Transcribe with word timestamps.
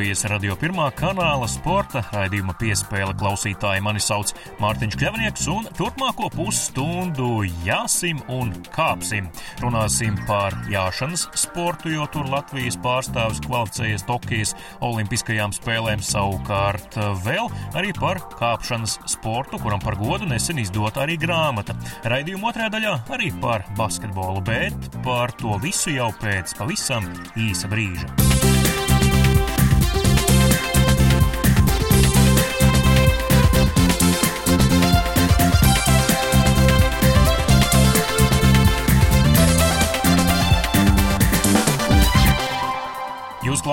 Latvijas 0.00 0.22
radio 0.32 0.54
pirmā 0.56 0.86
kanāla 0.96 1.44
sporta 1.44 2.00
raidījuma 2.14 2.54
piespēle 2.56 3.12
klausītāji. 3.20 3.82
Mani 3.84 4.00
sauc 4.00 4.30
Mārtiņš 4.56 4.94
Kļavnieks, 4.96 5.42
un 5.52 5.66
turpmāko 5.76 6.30
pusstundu 6.32 7.42
jāsim 7.66 8.22
un 8.32 8.54
kāpsim. 8.72 9.28
Runāsim 9.60 10.16
par 10.24 10.56
jāšanas 10.72 11.26
sportu, 11.36 11.92
jo 11.92 12.06
tur 12.14 12.30
Latvijas 12.32 12.78
pārstāvis 12.80 13.42
kvalificējies 13.44 14.06
Tokijas 14.08 14.54
Olimpiskajām 14.88 15.52
spēlēm 15.58 16.00
savukārt 16.00 16.96
vēl 17.26 17.52
arī 17.76 17.92
par 18.00 18.22
kāpšanas 18.40 19.02
sportu, 19.18 19.60
kuram 19.60 19.84
par 19.84 20.00
godu 20.00 20.30
nesen 20.32 20.64
izdota 20.64 21.04
arī 21.04 21.20
grāmata. 21.20 21.76
Raidījuma 22.08 22.54
otrajā 22.54 22.72
daļā 22.78 22.96
arī 23.18 23.28
par 23.44 23.68
basketbolu, 23.76 24.40
bet 24.48 24.90
par 25.04 25.36
to 25.36 25.60
visu 25.60 25.92
jau 25.92 26.08
pēc 26.24 26.56
pavisam 26.56 27.12
īsa 27.36 27.68
brīža. 27.68 28.59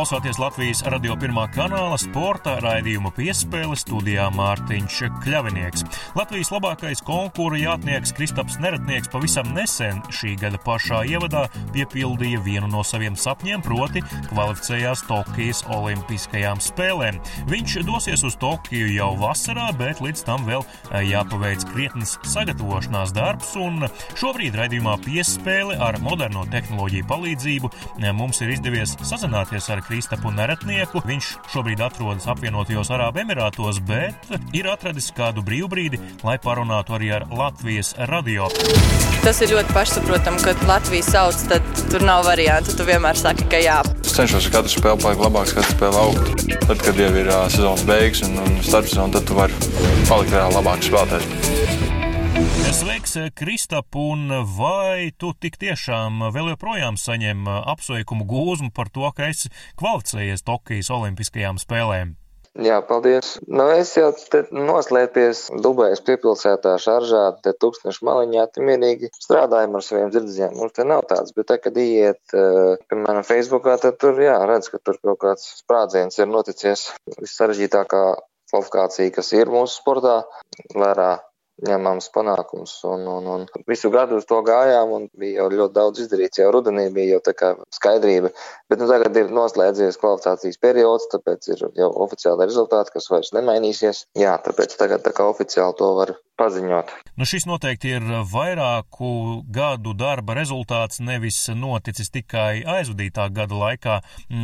Jūs 0.07 0.13
klausāties 0.13 0.37
Latvijas 0.39 0.81
radio 0.87 1.15
pirmā 1.19 1.49
kanāla 1.51 1.97
sporta 1.99 2.53
raidījuma 2.63 3.09
piespēle 3.11 3.75
studijā 3.75 4.29
Mārtiņš 4.31 4.99
Kļavinieks. 5.19 5.81
Latvijas 6.15 6.51
labākais 6.53 7.01
konkursa 7.03 7.59
jātnieks 7.59 8.13
Kristaps 8.15 8.55
Neretnieks 8.63 9.11
pavisam 9.11 9.49
nesen 9.51 9.99
šī 10.15 10.37
gada 10.39 10.61
pašā 10.63 11.01
ievadā 11.11 11.41
piepildīja 11.75 12.39
vienu 12.45 12.69
no 12.71 12.85
saviem 12.87 13.17
sapņiem, 13.19 13.65
proti 13.65 14.05
kvalificējās 14.29 15.03
Tokijas 15.09 15.65
Olimpiskajām 15.75 16.63
spēlēm. 16.63 17.19
Viņš 17.51 17.75
dosies 17.89 18.23
uz 18.23 18.39
Tokiju 18.39 18.87
jau 18.93 19.11
vasarā, 19.19 19.73
bet 19.75 19.99
līdz 19.99 20.23
tam 20.29 20.47
vēl 20.47 20.63
jāpaveic 21.09 21.67
krietnes 21.73 22.15
sagatavošanās 22.23 23.11
darbs, 23.17 23.51
un 23.59 23.89
šobrīd 24.15 24.55
raidījumā 24.55 24.95
piespēle 25.03 25.75
ar 25.83 25.99
moderno 25.99 26.47
tehnoloģiju 26.55 27.11
palīdzību 27.11 27.75
mums 28.15 28.39
ir 28.45 28.55
izdevies 28.55 28.95
sazināties 29.03 29.67
ar 29.67 29.83
Kristapu 29.83 29.96
Neretnieku. 30.37 31.01
Viņš 31.07 31.29
šobrīd 31.53 31.81
atrodas 31.81 32.27
apvienotajos 32.29 32.91
Arābu 32.93 33.23
Emirātos, 33.23 33.79
bet 33.81 34.29
ir 34.53 34.69
atradis 34.69 35.09
kādu 35.15 35.41
brīvbrīdi, 35.45 35.99
lai 36.27 36.37
parunātu 36.37 36.97
arī 36.97 37.11
ar 37.17 37.25
Latvijas 37.31 37.93
radio. 38.11 38.49
Tas 39.23 39.41
ir 39.41 39.51
ļoti 39.55 39.73
pašsaprotami, 39.75 40.43
kad 40.45 40.61
Latvijas 40.69 41.09
sauc, 41.15 41.41
tad 41.49 41.65
tur 41.91 42.05
nav 42.05 42.27
variantu. 42.27 42.77
Tu 42.77 42.85
vienmēr 42.87 43.17
saki, 43.17 43.49
ka 43.49 43.59
jā. 43.63 43.81
Es 44.05 44.13
cenšos 44.15 44.51
katru 44.53 44.71
spēli 44.71 45.03
palikt 45.03 45.25
labāks, 45.25 45.57
katru 45.57 45.73
spēli 45.73 46.01
augt. 46.03 46.47
Tad, 46.67 46.77
kad 46.85 47.01
jau 47.01 47.11
ir 47.17 47.33
uh, 47.33 47.43
sezonas 47.51 47.83
beigas 47.89 48.23
un, 48.27 48.37
un 48.45 48.61
starpsezona, 48.61 49.17
tad 49.17 49.27
tu 49.27 49.41
vari 49.41 49.57
palikt 50.07 50.35
vēl 50.37 50.57
labāks 50.59 50.91
spēlētājs. 50.91 51.86
Sveiks, 52.77 53.15
Kristap, 53.33 53.95
un 53.97 54.29
vai 54.57 55.09
tu 55.17 55.31
tik 55.33 55.55
tiešām 55.57 56.27
vēl 56.33 56.51
joprojām 56.53 56.97
saņem 57.01 57.47
apsveikumu 57.49 58.27
gūzmu 58.29 58.69
par 58.75 58.91
to, 58.93 59.09
ka 59.17 59.31
esi 59.31 59.49
kvalificējies 59.79 60.45
Tokijas 60.45 60.91
Olimpiskajām 60.93 61.57
spēlēm? 61.61 62.15
Jā, 62.57 62.79
paldies. 62.81 63.35
Nu, 63.45 63.67
es 63.69 63.91
jau 63.93 64.07
te 64.33 64.41
noslēpies 64.49 65.43
Dubajas 65.61 66.01
piepilsētā 66.05 66.73
šaržā, 66.81 67.23
te 67.45 67.53
tūkstnešu 67.53 68.05
maliņā, 68.07 68.47
te 68.53 68.65
mierīgi 68.65 69.11
strādājam 69.13 69.77
ar 69.77 69.85
saviem 69.85 70.09
dzirdziem. 70.13 70.55
Mums 70.57 70.73
te 70.73 70.85
nav 70.89 71.05
tāds, 71.11 71.35
bet 71.37 71.51
te, 71.51 71.59
kad 71.61 71.77
iet, 71.81 72.23
piemēram, 72.33 73.21
Facebookā, 73.27 73.77
tad 73.83 74.01
tur, 74.01 74.17
jā, 74.25 74.39
redz, 74.49 74.71
ka 74.73 74.81
tur 74.81 74.97
kaut 75.03 75.21
kāds 75.21 75.45
sprādziens 75.61 76.17
ir 76.17 76.29
noticies. 76.33 76.87
Vissarežģītākā 77.19 78.03
kvalifikācija, 78.49 79.13
kas 79.19 79.33
ir 79.37 79.53
mūsu 79.53 79.77
sportā, 79.77 80.21
vērā 80.73 81.11
ņemams 81.65 82.09
panākums. 82.13 82.73
Un, 82.87 83.05
un, 83.09 83.27
un 83.33 83.45
visu 83.69 83.89
gadu 83.93 84.19
uz 84.19 84.27
to 84.29 84.39
gājām, 84.45 84.93
un 84.93 85.07
bija 85.17 85.41
jau 85.41 85.47
ļoti 85.53 85.75
daudz 85.77 86.03
izdarīts. 86.03 86.41
Jau 86.41 86.51
rudenī 86.53 86.87
bija 86.93 87.17
jau 87.17 87.23
tā 87.29 87.33
kā 87.37 87.53
skaidrība, 87.73 88.31
bet 88.69 88.81
nu, 88.81 88.89
tagad 88.91 89.17
ir 89.19 89.33
noslēdzies 89.33 89.99
kvalifikācijas 90.01 90.61
periods, 90.63 91.09
tāpēc 91.13 91.51
ir 91.53 91.65
jau 91.79 91.91
oficiāli 92.05 92.47
rezultāti, 92.47 92.95
kas 92.97 93.11
vairs 93.11 93.33
nemainīsies. 93.37 94.05
Jā, 94.19 94.37
tāpēc 94.45 94.77
tagad 94.79 95.05
tā 95.05 95.15
kā 95.15 95.27
oficiāli 95.31 95.77
to 95.79 95.93
var 95.99 96.17
paziņot. 96.37 96.91
Nu, 97.17 97.25
šis 97.25 97.47
noteikti 97.49 97.95
ir 97.97 98.05
vairāku 98.31 99.09
gadu 99.53 99.95
darba 99.97 100.35
rezultāts, 100.37 101.01
nevis 101.01 101.39
noticis 101.57 102.11
tikai 102.13 102.61
aizvadītā 102.77 103.27
gada 103.33 103.57
laikā. 103.57 103.97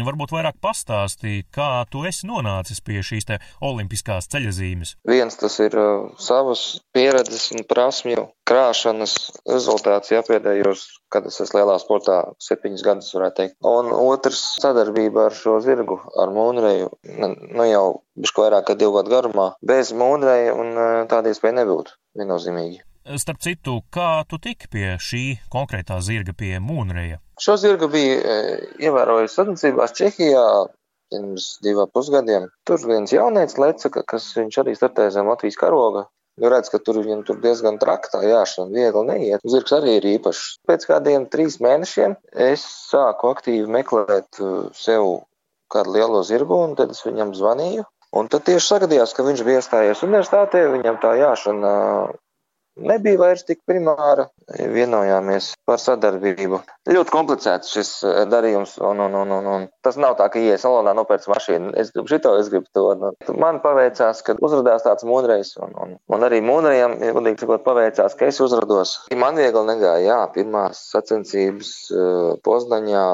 Varbūt 0.07 0.33
vairāk 0.33 0.57
pastāstīja, 0.63 1.45
kā 1.53 1.69
tu 1.93 2.03
esi 2.09 2.27
nonācis 2.29 2.81
pie 2.85 3.03
šīs 3.05 3.29
te 3.29 3.39
olimpiskās 3.61 4.29
ceļazīmes. 4.33 4.97
Viens 5.09 5.37
tas 5.39 5.59
ir 5.61 5.77
uh, 5.77 6.09
savas 6.17 6.65
pieredzes 6.95 7.51
un 7.53 7.65
prasmju 7.69 8.25
krāšanas 8.49 9.13
rezultāts, 9.47 10.11
ja 10.11 10.23
pēdējos, 10.25 10.87
kad 11.13 11.29
es 11.29 11.39
esmu 11.45 11.61
lielā 11.61 11.77
sportā, 11.79 12.17
septiņus 12.43 12.83
gadus 12.85 13.13
varētu 13.15 13.39
teikt. 13.39 13.57
Un 13.69 13.93
otrs 14.13 14.41
sadarbība 14.61 15.27
ar 15.27 15.35
šo 15.37 15.57
zirgu, 15.65 15.99
ar 16.21 16.31
mūnreju, 16.33 16.89
nu 17.57 17.67
jau 17.67 17.85
bišku 18.19 18.45
vairāk 18.45 18.69
kā 18.69 18.77
divu 18.79 18.95
gadu 18.99 19.13
garumā. 19.13 19.47
Bez 19.65 19.91
mūnreja 19.97 20.55
un 20.55 20.73
tāda 21.11 21.33
iespēja 21.33 21.59
nebūtu 21.61 21.97
viennozīmīgi. 22.19 22.83
Starp 23.19 23.41
citu, 23.43 23.81
kā 23.91 24.23
tu 24.31 24.37
tiki 24.39 24.69
pie 24.71 24.93
šī 24.95 25.23
konkrētā 25.51 25.97
zirga, 25.99 26.31
pie 26.39 26.53
mūnreja? 26.63 27.19
Šo 27.41 27.57
zirgu 27.59 27.89
bija 27.91 28.37
ievērojis 28.79 29.35
sacensībās 29.35 29.95
Čehijā 29.97 30.45
pirms 31.13 31.47
divām 31.65 31.91
pusgadiem. 31.93 32.47
Tur 32.67 32.79
viens 32.87 33.11
jaunietis 33.13 33.59
leca, 33.59 33.91
kas 34.07 34.29
viņš 34.37 34.59
arī 34.63 34.75
startēja 34.77 35.17
zem 35.17 35.29
Latvijas 35.29 35.59
karoga. 35.59 36.07
Nu, 36.41 36.49
redz, 36.49 36.71
ka 36.73 36.79
tur 36.81 36.97
viņam 37.03 37.21
tur 37.27 37.37
diezgan 37.43 37.77
traktā 37.81 38.23
jāšana, 38.25 38.73
viegli 38.73 39.03
neiet. 39.09 39.43
Zirgs 39.45 39.75
arī 39.77 39.99
ir 39.99 40.07
īpašs. 40.15 40.45
Pēc 40.65 40.87
kādiem 40.89 41.27
trīs 41.29 41.59
mēnešiem 41.61 42.15
es 42.47 42.63
sāku 42.89 43.29
aktīvi 43.29 43.69
meklēt 43.69 44.41
sev 44.73 45.11
kādu 45.73 45.93
lielo 45.93 46.23
zirgu, 46.25 46.57
un 46.65 46.73
tad 46.79 46.93
es 46.95 47.03
viņam 47.05 47.35
zvanīju. 47.37 47.85
Un 48.13 48.29
tad 48.29 48.45
tieši 48.45 48.65
sagadījās, 48.65 49.13
ka 49.17 49.25
viņš 49.25 49.45
bija 49.45 49.61
iestājies 49.61 50.03
universitātē, 50.05 50.67
viņam 50.73 50.99
tā 51.01 51.15
jāšana 51.17 51.71
nebija 52.75 53.19
vairs 53.21 53.43
tik 53.47 53.61
primāra. 53.69 54.27
Vienojāmies 54.53 55.53
par 55.67 55.79
sadarbību. 55.81 56.59
Ļoti 56.89 57.13
komplicēts 57.13 57.73
šis 57.75 57.91
darījums, 58.31 58.75
un, 58.83 59.01
un, 59.05 59.15
un, 59.21 59.31
un, 59.37 59.49
un 59.53 59.67
tas 59.85 59.97
nav 60.01 60.17
tā, 60.19 60.27
ka 60.33 60.41
ienāc 60.41 60.63
salonā 60.63 60.95
nopērts 60.97 61.29
mašīnu. 61.31 61.73
Es 61.79 61.93
gribu 61.95 62.11
šito, 62.11 62.33
es 62.41 62.51
gribu 62.51 62.67
to. 62.75 62.85
Nu, 62.99 63.13
man 63.39 63.61
paveicās, 63.63 64.23
ka 64.25 64.35
uzrādījās 64.39 64.85
tāds 64.87 65.07
mūnreiz, 65.07 65.53
un, 65.63 65.73
un, 65.85 65.95
un 66.13 66.27
arī 66.27 66.41
mūnrejam, 66.45 66.97
ja 67.03 67.15
godīgi 67.15 67.45
sakot, 67.45 67.65
paveicās, 67.67 68.17
ka 68.19 68.29
es 68.29 68.41
uzrados. 68.43 68.97
Man 69.23 69.39
viegli 69.39 69.65
negāja, 69.69 70.03
jā, 70.07 70.19
pirmās 70.35 70.85
sacensības 70.93 71.73
Poznaņā. 72.43 73.07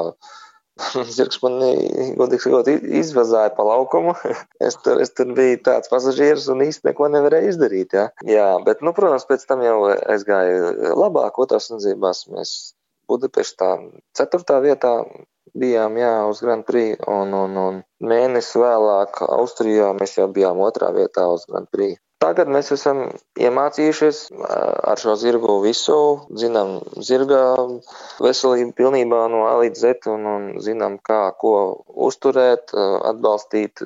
Zirgs 1.16 1.40
man, 1.44 1.60
godīgi 2.20 2.46
sakot, 2.46 2.70
izvazāja 3.02 3.54
pa 3.58 3.66
laukumu. 3.68 4.16
Es 4.70 4.76
tur, 4.84 5.00
es 5.02 5.14
tur 5.16 5.30
biju 5.38 5.62
tāds 5.64 5.90
pasažieris 5.92 6.50
un 6.52 6.66
īsti 6.66 6.90
neko 6.90 7.08
nevarēju 7.14 7.54
izdarīt. 7.54 7.96
Jā, 7.96 8.10
jā 8.28 8.48
bet, 8.66 8.84
nu, 8.86 8.92
protams, 8.96 9.26
pēc 9.30 9.46
tam 9.50 9.64
jau 9.64 9.78
gāju 10.28 10.94
labāk, 11.00 11.40
otrās 11.42 11.70
sacensībās 11.70 12.26
mēs 12.34 12.54
Budapeštā 13.10 13.70
ceturtā 14.18 14.60
vietā 14.62 14.92
bijām, 15.58 15.98
jā, 15.98 16.12
uz 16.30 16.42
Grand 16.44 16.66
Prix, 16.68 17.00
un, 17.10 17.34
un, 17.34 17.58
un 17.58 17.80
mēnesi 18.06 18.60
vēlāk 18.62 19.24
Austrijā 19.26 19.94
mēs 19.98 20.18
jau 20.20 20.28
bijām 20.34 20.62
otrā 20.66 20.92
vietā 20.96 21.26
uz 21.32 21.48
Grand 21.50 21.70
Prix. 21.74 21.98
Tagad 22.24 22.50
mēs 22.52 22.70
esam 22.76 22.98
iemācījušies 23.48 24.18
ar 24.94 25.00
šo 25.00 25.14
zirgu 25.22 25.54
visu, 25.64 25.96
zinām 26.42 26.74
zirga 27.10 27.40
veselību 28.26 28.74
pilnībā 28.80 29.22
no 29.36 29.46
A 29.48 29.54
līdz 29.62 29.84
Z 29.86 30.10
un, 30.14 30.26
un 30.34 30.50
zinām, 30.66 30.98
kā 31.10 31.22
ko 31.44 31.54
uzturēt, 32.10 32.76
atbalstīt 33.14 33.86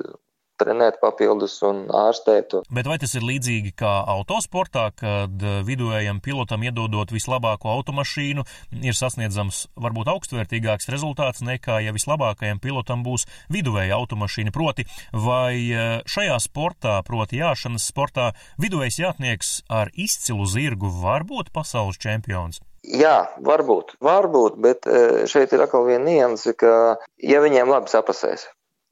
trenēt 0.64 0.98
papildus 1.02 1.60
un 1.66 1.84
ārstēt. 1.92 2.56
Bet 2.74 2.88
vai 2.90 2.98
tas 3.02 3.14
ir 3.14 3.26
līdzīgi 3.28 3.74
kā 3.78 3.92
autosportā, 4.16 4.88
kad 4.98 5.46
vidējam 5.68 6.20
pilotam 6.24 6.64
iedodot 6.66 7.12
vislabāko 7.14 7.70
automašīnu, 7.76 8.46
ir 8.82 8.96
sasniedzams 8.96 9.66
varbūt 9.76 10.10
augstvērtīgāks 10.14 10.90
rezultāts 10.92 11.44
nekā 11.44 11.82
ja 11.84 11.94
vislabākajam 11.94 12.60
pilotam 12.64 13.04
būs 13.06 13.28
viduvēja 13.52 13.98
automašīna? 14.00 14.54
Proti, 14.54 14.86
vai 15.12 16.02
šajā 16.08 16.38
sportā, 16.42 16.98
proti 17.06 17.42
jāšanas 17.42 17.88
sportā, 17.90 18.32
viduvējs 18.60 19.00
jātnieks 19.02 19.56
ar 19.68 19.92
izcilu 19.94 20.46
zirgu 20.48 20.90
var 21.02 21.26
būt 21.28 21.52
pasaules 21.54 22.00
čempions? 22.00 22.62
Jā, 22.84 23.30
varbūt, 23.40 23.94
varbūt, 24.04 24.58
bet 24.60 24.84
šeit 25.30 25.54
ir 25.56 25.62
atkal 25.64 25.86
viena 25.88 26.04
nianse, 26.04 26.52
ka 26.52 26.98
ja 27.16 27.40
viņiem 27.40 27.70
labi 27.72 27.88
sapasēs, 27.88 28.44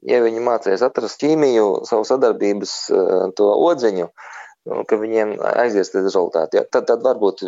ja 0.09 0.21
viņi 0.23 0.43
mācīs 0.43 0.83
atrast 0.85 1.21
ķīmiju, 1.23 1.67
savu 1.89 2.05
sadarbības 2.07 2.77
to 3.37 3.49
odziņu, 3.69 4.07
un 4.73 4.85
ka 4.87 4.95
viņiem 4.99 5.33
aizies 5.59 5.91
tie 5.91 6.01
rezultāti. 6.03 6.59
Ja? 6.59 6.63
Tad, 6.63 6.87
tad 6.87 7.03
varbūt 7.03 7.43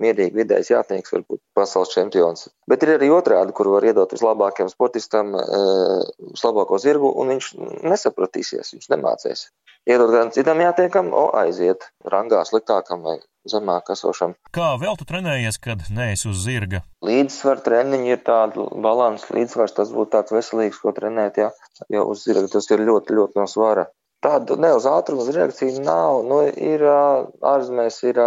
mierīgi 0.00 0.36
vidējs 0.36 0.72
jātnieks, 0.74 1.14
varbūt 1.14 1.40
pasaules 1.56 1.94
čempions. 1.94 2.50
Bet 2.68 2.84
ir 2.84 2.96
arī 2.98 3.08
otrādi, 3.14 3.54
kur 3.56 3.72
var 3.72 3.86
iedot 3.88 4.12
vislabākajam 4.12 4.68
sportistam 4.72 5.32
vislabāko 5.36 6.80
zirgu, 6.82 7.12
un 7.22 7.34
viņš 7.34 7.50
nesapratīsies, 7.88 8.74
viņš 8.76 8.92
nemācēs. 8.92 9.48
Iedot 9.88 10.12
gan 10.12 10.32
citam 10.36 10.60
jātiekam, 10.60 11.14
o 11.16 11.30
aiziet 11.40 11.88
rangā 12.04 12.44
sliktākam 12.44 13.06
vai 13.06 13.20
zemāk 13.48 13.92
esošam. 13.94 14.34
Kā 14.54 14.74
vēl 14.80 14.98
tu 15.00 15.06
trenējies, 15.08 15.60
kad 15.62 15.86
neesi 15.94 16.28
uz 16.30 16.42
zirga? 16.44 16.82
Līdzsvar 17.06 17.62
treniņi 17.64 18.12
ir 18.14 18.20
tāda 18.26 18.66
balans, 18.84 19.24
līdzsvars 19.32 19.76
tas 19.78 19.94
būtu 19.94 20.14
tāds 20.16 20.34
veselīgs, 20.34 20.82
ko 20.82 20.92
trenēt, 20.96 21.40
jā, 21.40 21.50
jo 21.92 22.04
uz 22.12 22.26
zirga 22.26 22.50
tas 22.52 22.68
ir 22.70 22.84
ļoti, 22.84 23.16
ļoti 23.16 23.40
no 23.40 23.48
svara. 23.50 23.88
Tāda 24.20 24.58
ne 24.60 24.74
uz 24.76 24.84
ātrumu, 24.84 25.24
uz 25.24 25.32
reakciju 25.32 25.80
nav. 25.80 26.20
Nu, 26.28 26.42
ir 26.44 26.84
ārzemēs, 26.84 28.02
ir 28.10 28.20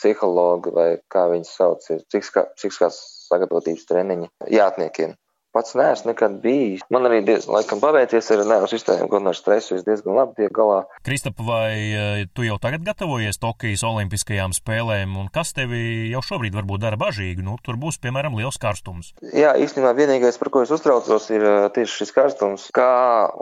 psihologi 0.00 0.72
vai 0.72 0.88
kā 1.12 1.26
viņas 1.28 1.50
sauc, 1.58 1.84
ir 1.92 2.00
psihiskās 2.08 3.00
sagatavotības 3.28 3.84
treniņi 3.90 4.30
jātniekiem. 4.56 5.12
Pats 5.50 5.74
neesmu 5.74 6.12
nekad 6.12 6.36
bijis. 6.42 6.84
Man 6.94 7.08
arī 7.08 7.20
diezgan 7.26 7.56
laikam 7.56 7.80
paveicies 7.82 8.28
ar 8.30 8.44
nervu 8.46 8.68
sistēmu, 8.70 9.08
gan 9.10 9.26
ar 9.26 9.34
stresu. 9.34 9.74
Es 9.78 9.86
diezgan 9.86 10.14
labi 10.14 10.36
tiek 10.38 10.52
galā. 10.54 10.84
Kristap, 11.06 11.40
vai 11.42 11.74
eh, 11.74 12.22
tu 12.34 12.46
jau 12.46 12.58
tagad 12.62 12.84
gatavojies 12.86 13.40
Tokijas 13.42 13.82
Olimpiskajām 13.86 14.54
spēlēm, 14.54 15.16
un 15.18 15.26
kas 15.34 15.50
tevi 15.56 16.10
jau 16.12 16.22
šobrīd 16.22 16.54
varbūt 16.54 16.84
dara 16.84 17.00
bažīgi? 17.00 17.42
Nu, 17.46 17.56
tur 17.66 17.80
būs, 17.82 17.98
piemēram, 18.02 18.38
liels 18.38 18.60
karstums. 18.62 19.10
Jā, 19.34 19.56
īstenībā 19.58 19.90
vienīgais, 19.98 20.38
par 20.38 20.52
ko 20.54 20.62
es 20.62 20.70
uztraucos, 20.74 21.26
ir 21.34 21.46
eh, 21.46 21.66
tieši 21.74 22.04
šis 22.04 22.14
karstums. 22.14 22.68
Kā 22.76 22.90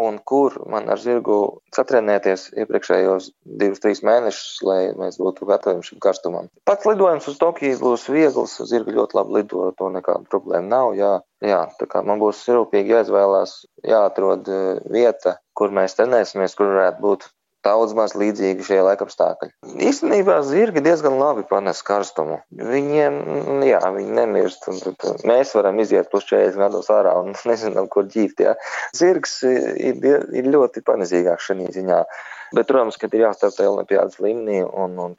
un 0.01 0.21
kur 0.25 0.57
man 0.71 0.89
ar 0.89 1.01
zirgu 1.03 1.61
satrenēties 1.77 2.49
iepriekšējos 2.57 3.33
divus, 3.61 3.85
trīs 3.85 4.05
mēnešus, 4.07 4.63
lai 4.65 4.81
mēs 4.97 5.21
būtu 5.21 5.49
gatavi 5.49 5.85
šim 5.85 6.01
karstumam. 6.03 6.49
Pats 6.69 6.89
lidojums 6.89 7.29
uz 7.29 7.37
Tokiju 7.41 7.81
būs 7.85 8.09
viegls, 8.13 8.57
zirga 8.69 8.97
ļoti 8.97 9.21
labi 9.21 9.41
lido, 9.41 9.69
to 9.77 9.93
nekāda 9.93 10.25
problēma 10.33 10.73
nav. 10.73 10.97
Jā. 10.99 11.19
Jā, 11.45 11.61
tā 11.79 11.87
kā 11.87 12.03
man 12.03 12.19
būs 12.19 12.41
rūpīgi 12.51 12.97
jāizvēlās, 12.97 13.61
jāatrod 13.87 14.49
eh, 14.51 14.79
vieta, 14.91 15.39
kur 15.55 15.75
mēs 15.75 15.95
trenēsimies, 15.99 16.57
kur 16.59 16.73
varētu 16.73 17.05
būt 17.05 17.29
daudz 17.67 17.95
maz 17.99 18.15
līdzīgi 18.19 18.65
šie 18.67 18.79
laikapstākļi. 18.87 19.51
Īstenībā 19.89 20.39
zirgi 20.47 20.83
diezgan 20.85 21.19
labi 21.19 21.45
panes 21.49 21.83
karstumu. 21.87 22.41
Viņiem, 22.55 23.19
jā, 23.67 23.81
viņi 23.95 24.17
nemirst, 24.19 24.69
un 24.71 24.81
tad 24.83 25.25
mēs 25.29 25.55
varam 25.59 25.79
iziet 25.83 26.11
plus 26.13 26.27
40 26.31 26.59
gados 26.63 26.91
ārā 26.95 27.17
un 27.23 27.35
nezinām, 27.51 27.91
kur 27.93 28.09
ģīpt. 28.11 28.45
Jā. 28.47 28.57
Zirgs 28.97 29.41
ir, 29.47 30.03
ir 30.03 30.51
ļoti 30.55 30.85
panesīgāks 30.87 31.51
šajā 31.51 31.75
ziņā. 31.79 32.03
Bet, 32.55 32.69
protams, 32.71 32.97
ka 33.01 33.11
ir 33.13 33.27
jāstartē 33.27 33.67
Olimpijas 33.69 34.17
līmenī, 34.25 34.63
un, 34.65 34.95
un 35.03 35.15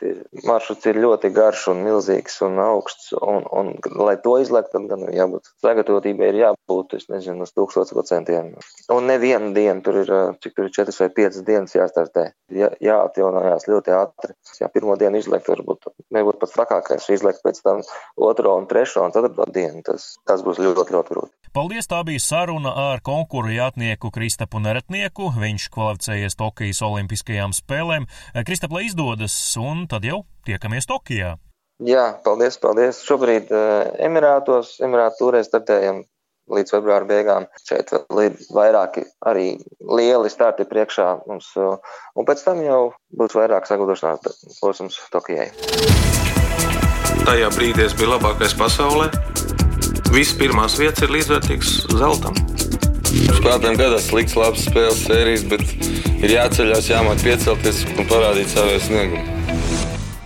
maršruts 0.48 0.88
ir 0.90 0.98
ļoti 1.04 1.30
garš 1.36 1.68
un 1.74 1.84
milzīgs 1.86 2.40
un 2.46 2.58
augsts. 2.64 3.12
Un, 3.20 3.46
un, 3.54 3.72
lai 4.00 4.16
to 4.24 4.36
izlekt, 4.42 4.72
tad 4.74 4.88
gan 4.90 5.06
jābūt 5.14 5.52
sagatavotībai, 5.64 6.31
ir 6.31 6.40
jābūt, 6.44 6.96
es 6.98 7.10
nezinu, 7.12 7.46
uz 7.46 7.54
tūkstoš 7.54 7.94
procentiem. 7.94 8.56
Un 8.96 9.10
nevienu 9.10 9.54
dienu 9.58 9.86
tur 9.86 10.02
ir, 10.02 10.14
cik 10.42 10.58
tur 10.58 10.70
ir 10.70 10.76
4 10.80 10.98
vai 11.04 11.10
5 11.22 11.42
dienas 11.48 11.78
jāstartē. 11.78 12.30
Jā, 12.56 12.72
jāatjaunojās 12.84 13.70
ļoti 13.70 13.94
ātri. 13.94 14.34
Ja 14.62 14.72
pirmo 14.74 14.98
dienu 15.00 15.22
izlekt, 15.22 15.52
varbūt 15.52 15.92
nebūtu 16.16 16.42
pats 16.42 16.58
trakākais. 16.58 17.10
Izlekt 17.14 17.46
pēc 17.46 17.62
tam 17.66 17.84
otro 18.18 18.58
un 18.58 18.66
trešo 18.70 19.06
un 19.06 19.14
ceturto 19.16 19.46
dienu, 19.54 19.86
tas, 19.86 20.16
tas 20.26 20.46
būs 20.46 20.62
ļoti, 20.62 20.98
ļoti 20.98 21.16
grūti. 21.16 21.38
Paldies, 21.50 21.88
tā 21.90 22.04
bija 22.06 22.22
saruna 22.22 22.69
ar 22.78 23.00
konkuru 23.01 23.50
jātnieku 23.50 24.12
Kristapu 24.13 24.60
Neretnieku. 24.62 25.31
Viņš 25.34 25.63
kvalificējies 25.74 26.38
Tokijas 26.38 26.81
Olimpiskajām 26.86 27.56
spēlēm. 27.57 28.06
Kristap, 28.46 28.75
lai 28.75 28.84
izdodas, 28.86 29.34
un 29.57 29.88
tad 29.90 30.06
jau 30.06 30.22
tiekamies 30.46 30.86
Tokijā. 30.90 31.40
Jā, 31.81 32.06
paldies, 32.22 32.60
paldies. 32.62 33.01
Šobrīd 33.07 33.50
uh, 33.56 33.90
Emirātos, 33.98 34.75
Emirātu 34.86 35.24
turē 35.24 35.42
startējam 35.48 36.04
līdz 36.54 36.75
februāra 36.75 37.10
beigām. 37.10 37.50
Šeit 37.66 37.95
vēl 37.95 38.24
ir 38.28 38.38
vairāki 38.54 39.07
arī 39.25 39.56
lieli 39.81 40.30
starti 40.30 40.69
priekšā 40.69 41.07
mums, 41.25 41.50
uh, 41.57 41.80
un 42.13 42.30
pēc 42.30 42.45
tam 42.45 42.62
jau 42.62 42.81
būs 43.18 43.38
vairāk 43.40 43.66
sagatavošanās 43.66 44.60
posms 44.62 45.02
Tokijai. 45.16 45.50
Tajā 47.25 47.50
brīdī 47.57 47.90
es 47.90 47.98
biju 47.98 48.13
labākais 48.13 48.54
pasaulē 48.60 49.10
Visas 50.09 50.33
pirmās 50.39 50.73
vietas 50.79 51.06
ir 51.06 51.11
līdzvērtīgas 51.13 51.73
zeltam. 51.94 52.38
Spēlētājiem 53.09 53.77
gadās 53.77 54.07
slikts, 54.09 54.38
labs 54.38 54.63
spēles 54.65 55.03
sērijas, 55.06 55.44
bet 55.51 55.65
ir 56.17 56.33
jāceļās, 56.33 56.89
jāmāk 56.89 57.21
piecelties 57.25 57.83
un 57.94 58.09
parādīt 58.09 58.50
savu 58.50 58.79
sniegumu. 58.88 59.39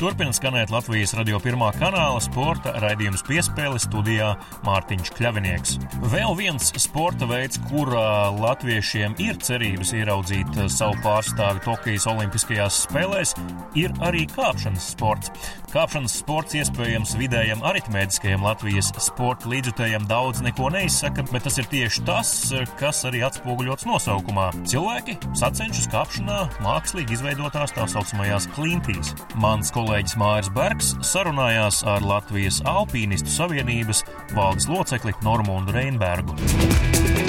Turpina 0.04 0.34
skanēt 0.36 0.72
Latvijas 0.74 1.14
radio 1.16 1.38
pirmā 1.40 1.70
kanāla 1.78 2.20
sporta 2.24 2.74
raidījums 2.84 3.22
piespēle 3.28 3.80
studijā 3.80 4.34
Mārtiņš 4.66 5.12
Kļavinieks. 5.16 5.78
Vēl 6.12 6.36
viens 6.40 6.74
sporta 6.84 7.28
veids, 7.30 7.60
kurā 7.70 8.28
latviešiem 8.36 9.16
ir 9.24 9.40
cerības 9.44 9.94
ieraudzīt 9.96 10.60
savu 10.74 10.98
pārstāvi 11.06 11.64
Tokijas 11.64 12.08
Olimpiskajās 12.12 12.82
spēlēs, 12.88 13.36
ir 13.80 13.96
arī 14.04 14.26
kāpšanas 14.34 14.92
sports. 14.96 15.32
Kāpšanas 15.74 16.20
sports 16.22 16.54
iespējams 16.54 17.16
vidējam 17.18 17.64
aritmētiskajam 17.66 18.44
Latvijas 18.46 18.92
sporta 19.02 19.50
līdzjutējam 19.50 20.04
daudz 20.06 20.44
neko 20.46 20.68
neizsaka, 20.70 21.26
bet 21.32 21.48
tas 21.48 21.58
ir 21.58 21.66
tieši 21.72 22.04
tas, 22.06 22.34
kas 22.78 23.02
arī 23.10 23.24
atspoguļots 23.26 23.88
nosaukumā. 23.90 24.52
Cilvēki 24.70 25.18
sacenšas 25.40 25.90
kāpšanā 25.90 26.44
mākslīgi 26.62 27.18
izveidotās 27.18 27.74
tā 27.74 27.88
saucamajās 27.90 28.52
klintīs. 28.54 29.16
Mans 29.42 29.74
kolēģis 29.74 30.18
Māris 30.22 30.54
Bergs 30.54 30.94
sarunājās 31.10 31.82
ar 31.90 32.06
Latvijas 32.06 32.62
Alpīnistu 32.70 33.34
Savienības 33.34 34.06
valdes 34.38 34.70
locekli 34.70 35.18
Normundu 35.26 35.74
Reinbergu 35.74 37.23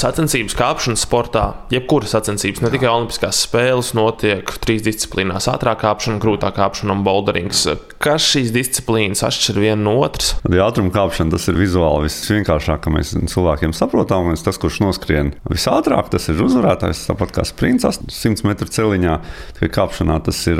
sacensības 0.00 0.54
kāpšanas 0.58 1.04
sportā, 1.06 1.44
jebkuras 1.72 2.12
sacensības, 2.14 2.62
ne 2.64 2.70
tikai 2.72 2.88
Olimpiskās 2.90 3.40
spēles, 3.46 3.92
notiek 3.96 4.50
trīs 4.62 4.84
disciplīnās- 4.86 5.48
ātrā 5.54 5.76
kāpšana, 5.80 6.20
grūtā 6.22 6.52
kāpšana 6.56 6.92
un 6.92 7.02
boulderings. 7.06 7.66
Kas 7.98 8.22
šīs 8.22 8.52
disciplīnas 8.54 9.24
atšķir 9.26 9.60
viena 9.60 9.82
no 9.82 9.96
otras? 10.02 10.34
Ātruma 10.44 10.92
kāpšana 10.92 11.30
tas 11.30 11.48
ir 11.48 11.54
vizuāli 11.54 12.06
visvienkāršāk, 12.06 12.80
ka 12.80 12.90
mēs 12.90 13.14
cilvēkiem 13.16 13.72
saprotam, 13.72 14.28
un 14.28 14.36
tas, 14.36 14.58
kurš 14.58 14.80
noskrien 14.80 15.34
visātrāk, 15.48 16.10
tas 16.10 16.28
ir 16.28 16.34
uzvarētājs. 16.34 17.06
Tāpat 17.10 17.32
kā 17.32 17.44
sprints 17.44 17.84
100 17.84 18.44
metru 18.44 18.66
celiņā, 18.66 19.20
tikai 19.58 19.72
kāpšanā 19.80 20.22
tas 20.24 20.46
ir 20.46 20.56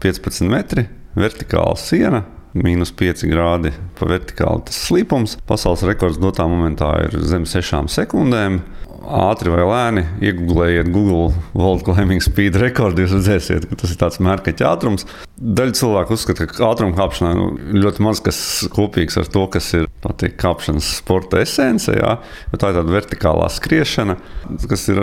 15 0.00 0.48
metri, 0.48 0.88
vertikāla 1.16 1.76
siena 1.76 2.24
Mīnus 2.52 2.92
5 2.92 3.24
grādi 3.30 3.72
pa 3.96 4.08
vertikāli 4.10 4.66
tas 4.68 4.80
slīpums. 4.88 5.38
Pasaules 5.48 5.84
rekords 5.88 6.20
dotā 6.20 6.44
momentā 6.50 6.90
ir 7.06 7.16
zem 7.24 7.46
6 7.48 7.88
sekundēm. 7.94 8.60
Ātri 9.02 9.50
vai 9.50 9.64
lēni 9.66 10.02
iegūlējiet 10.22 10.90
Google 10.94 11.32
World 11.56 11.82
Climbing 11.86 12.22
Speed 12.22 12.56
rekordu. 12.60 13.02
Jūs 13.02 13.16
redzēsiet, 13.16 13.66
ka 13.70 13.78
tas 13.80 13.94
ir 13.94 13.98
tāds 14.00 14.20
mērķa 14.22 14.54
ātrums. 14.68 15.06
Daļa 15.42 15.74
cilvēku 15.74 16.14
uzskata, 16.14 16.46
ka 16.46 16.68
ātruma 16.68 16.94
kāpšanā 16.96 17.32
nu, 17.34 17.46
ļoti 17.82 18.04
maz 18.06 18.20
kas 18.22 18.38
kopīgs 18.72 19.18
ar 19.18 19.30
to, 19.32 19.46
kas 19.50 19.72
ir 19.78 19.88
teikt, 20.06 20.38
kāpšanas 20.42 20.92
sporta 21.00 21.42
esence. 21.42 21.90
Jā. 21.96 22.16
Tā 22.54 22.70
ir 22.70 22.78
tāda 22.78 22.94
vertikālā 22.94 23.48
skriešana, 23.50 24.18
kas 24.70 24.86
ir 24.92 25.02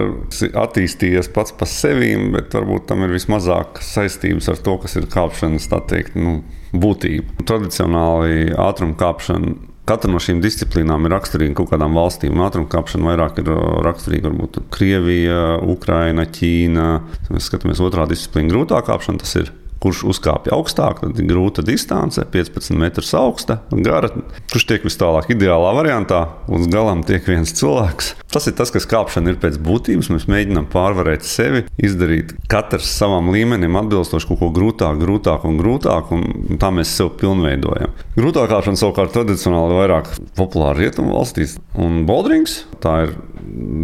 attīstījies 0.63 1.31
pats 1.35 1.55
par 1.59 1.71
sevi, 1.71 2.13
bet 2.35 2.55
varbūt 2.55 2.87
tam 2.91 3.03
ir 3.03 3.15
vismazāk 3.17 3.83
saistības 3.83 4.47
ar 4.53 4.63
to, 4.63 4.77
kas 4.85 4.95
ir 4.99 5.09
kāpšanas 5.11 5.67
teikt, 5.91 6.15
nu, 6.19 6.39
būtību. 6.71 7.43
Tradicionāli 7.49 8.53
ātruma 8.55 8.97
kāpšana. 8.99 9.57
Katra 9.89 10.11
no 10.13 10.19
šīm 10.21 10.37
disciplīnām 10.43 11.07
ir 11.07 11.15
raksturīga 11.15 11.55
kaut 11.57 11.71
kādām 11.71 11.95
valstīm. 11.97 12.37
Ātrumkāpšana 12.45 13.07
vairāk 13.09 13.39
ir 13.41 13.47
raksturīga 13.87 14.29
varbūt 14.29 14.59
Krievija, 14.75 15.39
Ukraina, 15.65 16.27
Ķīna. 16.29 16.89
Mēs 17.33 17.49
skatāmies 17.49 17.81
otrā 17.81 18.05
disciplīna, 18.11 18.51
grūtā 18.53 18.83
kāpšana. 18.85 19.23
Tas 19.23 19.33
ir 19.41 19.49
kurš 19.83 20.03
uzkāpj 20.11 20.51
augstāk, 20.55 21.01
tad 21.03 21.19
ir 21.19 21.27
grūta 21.29 21.63
distance, 21.65 22.21
15 22.33 22.75
metrus 22.79 23.13
augsta 23.17 23.61
un 23.73 23.83
gara. 23.85 24.11
Kurš 24.51 24.65
tiek 24.69 24.85
vis 24.87 24.99
tālāk, 24.99 25.31
ideālā 25.33 25.71
variantā, 25.77 26.25
līdz 26.51 26.69
galam 26.73 27.03
tiek 27.07 27.25
viens 27.29 27.53
cilvēks. 27.55 28.13
Tas 28.29 28.45
ir 28.49 28.55
tas, 28.57 28.73
kas 28.73 28.87
kāpšana 28.89 29.33
ir 29.33 29.39
pēc 29.41 29.57
būtības. 29.63 30.11
Mēs 30.13 30.27
mēģinām 30.29 30.67
pārvarēt 30.73 31.25
sevi, 31.25 31.63
izdarīt 31.81 32.35
katrs 32.51 32.91
savam 32.99 33.31
līmenim 33.33 33.77
atbilstoši 33.79 34.29
kaut 34.29 34.41
ko 34.43 34.51
grūtāku, 34.53 35.01
grūtāku 35.01 35.49
un 35.49 35.57
grūtāku, 35.61 36.19
un 36.19 36.61
tā 36.61 36.69
mēs 36.75 36.93
sev 36.99 37.13
pilnveidojam. 37.21 37.95
Grūtā 38.19 38.45
kāpšana 38.51 38.81
savukārt 38.83 39.15
tradicionāli 39.15 39.79
vairāk 39.79 40.13
populāra 40.37 40.77
rietumu 40.81 41.15
valstīs, 41.17 41.57
un 41.79 42.03
bouldrings 42.09 42.63
tā 42.83 42.95
ir 43.07 43.17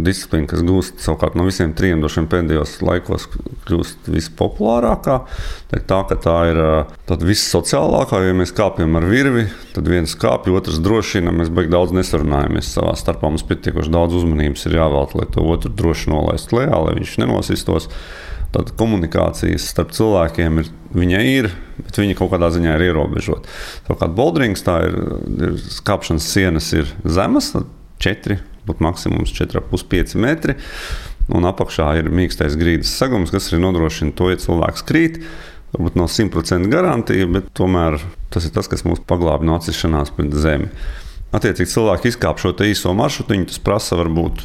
disciplīna, 0.06 0.48
kas 0.50 0.62
gūst 0.66 1.00
savukārt 1.02 1.36
no 1.38 1.46
visiem 1.46 1.72
trim 1.76 2.04
pēdējos 2.04 2.78
laikos, 2.86 3.26
kļūst 3.66 4.10
vispopulārākā. 4.12 5.18
Tā 5.70 5.80
tā, 5.88 6.02
ka 6.08 6.18
tā 6.20 6.36
ir 6.50 6.60
vissociālākā. 7.26 8.20
Ja 8.26 8.36
mēs 8.36 8.52
kāpjam 8.56 8.98
ar 8.98 9.06
virvi, 9.08 9.46
tad 9.74 9.88
viens 9.90 10.14
kāpj, 10.18 10.54
otrs 10.58 10.80
drošina. 10.84 11.34
Mēs 11.34 11.50
beigās 11.52 11.74
daudz 11.74 11.96
nesarunājamies 11.96 12.72
savā 12.76 12.94
starpā. 12.98 13.30
Mums 13.30 13.46
pietiekoši 13.48 13.92
daudz 13.94 14.18
uzmanības 14.20 14.66
ir 14.68 14.78
jāvelta, 14.78 15.20
lai 15.20 15.28
to 15.32 15.44
otru 15.46 15.72
droši 15.72 16.12
nolaistu 16.12 16.60
lejā, 16.60 16.80
lai 16.88 16.96
viņš 17.00 17.16
nenosistos. 17.22 17.90
Tad 18.54 18.70
komunikācijas 18.78 19.66
starp 19.72 19.90
cilvēkiem 19.96 20.60
ir, 20.62 20.68
viņa 20.96 21.22
ir, 21.28 21.50
bet 21.82 21.98
viņa 22.00 22.14
kaut 22.16 22.30
kādā 22.32 22.48
ziņā 22.54 22.76
ir 22.76 22.86
ierobežota. 22.88 23.50
Savukārt 23.88 24.14
bouldrings 24.16 24.62
tā 24.64 24.78
ir, 24.86 25.00
ir 25.48 25.58
kāpšanas 25.84 26.28
sienas 26.30 26.70
ir 26.78 26.88
zemas, 27.04 27.50
4, 28.02 28.38
būtu 28.68 28.84
maksimums 28.84 29.34
4,5 29.36 30.16
metri. 30.22 30.56
Un 31.26 31.46
apakšā 31.48 31.88
ir 31.98 32.10
mīkstais 32.14 32.54
grīdas 32.58 32.92
segums, 32.94 33.32
kas 33.34 33.50
arī 33.50 33.58
nodrošina 33.64 34.14
to, 34.14 34.30
ja 34.30 34.38
cilvēks 34.38 34.84
krīt. 34.86 35.18
Varbūt 35.74 35.96
nav 35.98 36.10
100% 36.12 36.70
garantija, 36.72 37.26
bet 37.30 37.50
tomēr 37.56 37.98
tas 38.32 38.46
ir 38.46 38.54
tas, 38.54 38.68
kas 38.70 38.86
mūs 38.86 39.02
paglāba 39.08 39.44
no 39.46 39.56
atcišanās 39.58 40.12
pret 40.16 40.36
zemi. 40.38 40.70
Attiecīgi, 41.34 41.72
cilvēki 41.72 42.12
izkāp 42.12 42.38
šo 42.40 42.54
īso 42.64 42.94
maršrutu, 42.96 43.40
tas 43.50 43.58
prasa 43.60 43.98
varbūt 43.98 44.44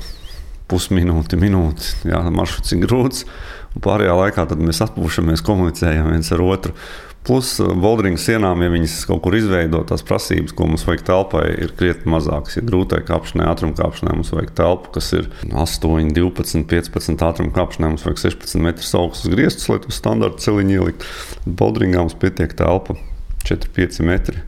pusminūti, 0.72 1.40
minūti. 1.40 1.94
Jā, 2.10 2.24
maršruts 2.34 2.74
ir 2.76 2.84
grūts. 2.86 3.26
Pārējā 3.82 4.16
laikā 4.18 4.48
mēs 4.60 4.82
atpūšamies, 4.88 5.44
komunicējam 5.48 6.12
viens 6.12 6.32
ar 6.36 6.44
otru. 6.44 6.76
Plus, 7.28 7.52
uh, 7.62 7.76
boulderinga 7.78 8.18
sienām, 8.18 8.64
ja 8.66 8.72
viņas 8.74 8.96
kaut 9.06 9.22
kur 9.26 9.36
izveido, 9.38 9.84
tās 9.86 10.02
prasības, 10.06 10.56
ko 10.58 10.66
mums 10.72 10.88
vajag 10.88 11.04
telpai, 11.06 11.44
ir 11.62 11.76
krietni 11.78 12.10
mazākas. 12.16 12.58
Ja 12.58 12.66
grūtai 12.66 13.04
kāpšanai, 13.06 13.46
ātruma 13.52 13.78
kāpšanai 13.78 14.16
mums 14.18 14.34
vajag 14.34 14.56
telpu, 14.58 14.96
kas 14.98 15.12
ir 15.20 15.30
8, 15.46 16.12
12, 16.18 16.66
15 16.72 17.26
ātruma 17.28 17.54
kāpšanai, 17.60 17.94
mums 17.94 18.08
vajag 18.08 18.24
16 18.26 18.66
metrus 18.66 18.94
augstus 18.98 19.34
griestus, 19.36 19.70
lai 19.70 19.78
to 19.84 19.94
standarta 19.94 20.42
celiņu 20.48 20.78
ielikt. 20.80 21.06
Boulderingā 21.46 22.02
mums 22.02 22.18
pietiek 22.18 22.58
telpa 22.58 22.98
4-5 23.46 24.02
metri 24.08 24.42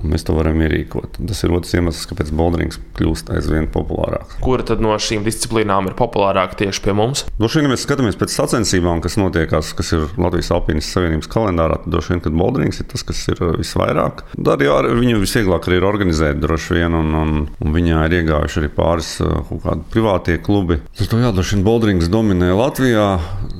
un 0.00 0.12
mēs 0.12 0.26
to 0.26 0.36
varam 0.36 0.60
ierīkot. 0.64 1.20
Tas 1.28 1.42
ir 1.44 1.54
otrs 1.56 1.74
iemesls, 1.76 2.06
kāpēc 2.10 2.32
bouldrings 2.36 2.80
kļūst 2.98 3.30
aizvien 3.34 3.68
populārāks. 3.72 4.38
Kura 4.44 4.66
tad 4.66 4.82
no 4.84 4.94
šīm 5.00 5.24
disciplīnām 5.26 5.90
ir 5.90 5.96
populārāka 5.98 6.58
tieši 6.62 6.82
pie 6.84 6.94
mums? 6.96 7.24
Droši 7.40 7.60
vien, 7.60 7.68
ja 7.68 7.74
mēs 7.74 7.84
skatāmies 7.86 8.18
pēc 8.20 8.34
sacensībām, 8.34 9.02
kas 9.04 9.18
notiekās, 9.20 9.72
kas 9.76 9.92
ir 9.96 10.06
Latvijas 10.20 10.52
Alpīnas 10.56 10.90
Savienības 10.92 11.30
kalendārā, 11.32 11.80
tad 11.82 11.94
droši 11.94 12.14
vien, 12.14 12.22
ka 12.24 12.34
bouldrings 12.34 12.82
ir 12.82 12.88
tas, 12.92 13.04
kas 13.06 13.22
ir 13.32 13.42
uh, 13.42 13.54
visvairāk. 13.58 14.24
Arī 14.56 14.70
ar 14.72 14.90
viņu 14.96 15.20
visvieglāk 15.22 15.68
arī 15.68 15.80
ir 15.80 15.88
organizēt, 15.88 16.40
droši 16.42 16.78
vien, 16.78 16.96
un, 16.96 17.12
un, 17.22 17.34
un 17.62 17.76
viņā 17.76 18.06
ir 18.08 18.18
iegājuši 18.20 18.62
arī 18.62 18.72
pāris 18.76 19.12
uh, 19.24 19.52
privātie 19.92 20.38
klubi. 20.44 20.80
Tad, 20.96 21.16
jā, 21.20 21.32
droši 21.34 21.56
vien, 21.56 21.66
bouldrings 21.66 22.12
dominē 22.12 22.52
Latvijā. 22.56 23.08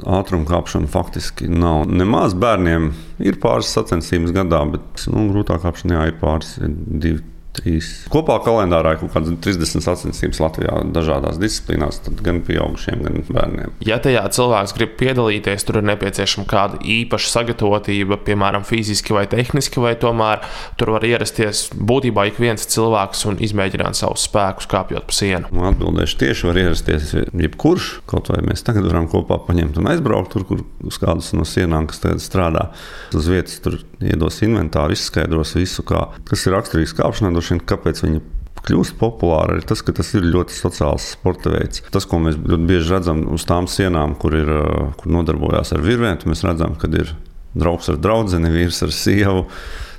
Ātrumkāpšana 0.07 0.88
faktiski 0.90 1.49
nav 1.50 1.88
nemaz 1.90 2.37
bērniem. 2.38 2.93
Ir 3.25 3.38
pāris 3.40 3.70
sacensības 3.73 4.35
gadā, 4.37 4.61
bet 4.75 5.06
nu, 5.08 5.28
grūtāk 5.32 5.62
kāpšanā 5.64 6.02
ir 6.11 6.18
pāris, 6.20 6.56
divi 6.61 7.23
trīs. 7.56 7.90
Kopā 8.12 8.38
kalendārā 8.44 8.94
ir 8.94 9.00
kaut 9.02 9.14
kādas 9.14 9.34
30 9.44 9.84
sacensības 9.84 10.40
Latvijā 10.42 10.80
dažādās 10.94 11.40
disciplīnās, 11.40 12.00
gan 12.25 12.42
pieaugušiem, 12.46 13.02
gan 13.06 13.25
bērniem. 13.28 13.75
Ja 13.86 13.98
tajā 14.02 14.25
cilvēks 14.36 14.75
grib 14.76 14.94
piedalīties, 15.00 15.66
tur 15.66 15.80
ir 15.80 15.88
nepieciešama 15.90 16.46
kāda 16.50 16.80
īpaša 16.82 17.32
sagatavotība, 17.32 18.20
piemēram, 18.26 18.66
fiziski 18.66 19.16
vai 19.16 19.26
tehniski, 19.30 19.82
vai 19.82 19.94
tomēr 20.00 20.44
tur 20.80 20.94
var 20.96 21.06
ierasties 21.06 21.66
būtībā 21.76 22.28
ik 22.30 22.40
viens 22.42 22.68
cilvēks 22.72 23.26
un 23.30 23.40
izmēģināt 23.44 23.98
savus 23.98 24.26
spēkus, 24.28 24.68
kāpjot 24.70 25.08
pa 25.08 25.16
sienu. 25.16 25.50
Man 25.54 25.72
atbildēšu 25.72 26.20
tieši, 26.22 26.48
var 26.50 26.62
ierasties 26.62 27.12
jebkurš, 27.16 27.90
kaut 28.10 28.30
vai 28.32 28.42
mēs 28.46 28.64
tagad 28.66 28.88
varam 28.88 29.08
kopā 29.10 29.38
paņemt 29.46 29.80
un 29.80 29.90
aizbraukt 29.92 30.34
tur, 30.34 30.46
kur 30.48 30.64
uz 30.86 31.00
kādas 31.02 31.32
no 31.36 31.46
sienām, 31.48 31.88
kas 31.90 32.02
tagad 32.02 32.22
strādā. 32.25 32.68
Uz 33.16 33.28
vietas 33.30 33.60
tur 33.64 33.78
iedos 34.02 34.40
inventāru, 34.44 34.96
izskaidros 34.96 35.54
visu, 35.56 35.84
kā, 35.86 36.06
kas 36.28 36.44
ir 36.46 36.56
raksturīgs 36.56 36.94
kāpšanai 36.98 37.32
droši 37.46 37.54
vien, 37.54 37.62
kāpēc 37.66 38.02
viņi 38.02 38.20
kļūst 38.66 38.96
populāri, 38.98 39.60
ir 39.60 39.66
tas, 39.68 39.82
ka 39.84 39.92
tas 39.94 40.08
ir 40.14 40.26
ļoti 40.26 40.54
sociāls 40.54 41.12
sporta 41.14 41.52
veids. 41.52 41.84
Tas, 41.92 42.06
ko 42.06 42.18
mēs 42.18 42.36
ļoti 42.36 42.66
bieži 42.66 42.90
redzam 42.90 43.22
uz 43.32 43.44
tām 43.46 43.68
sienām, 43.70 44.16
kur, 44.18 44.34
ir, 44.34 44.50
kur 44.98 45.12
nodarbojas 45.12 45.72
ar 45.76 45.84
virvēm, 45.84 46.18
mēs 46.26 46.42
redzam, 46.42 46.74
ka 46.74 46.90
ir 46.90 47.14
draugs 47.54 47.88
ar 47.88 48.00
draugu, 48.02 48.40
vīrs 48.50 48.82
ar 48.82 48.90
sievu, 48.90 49.46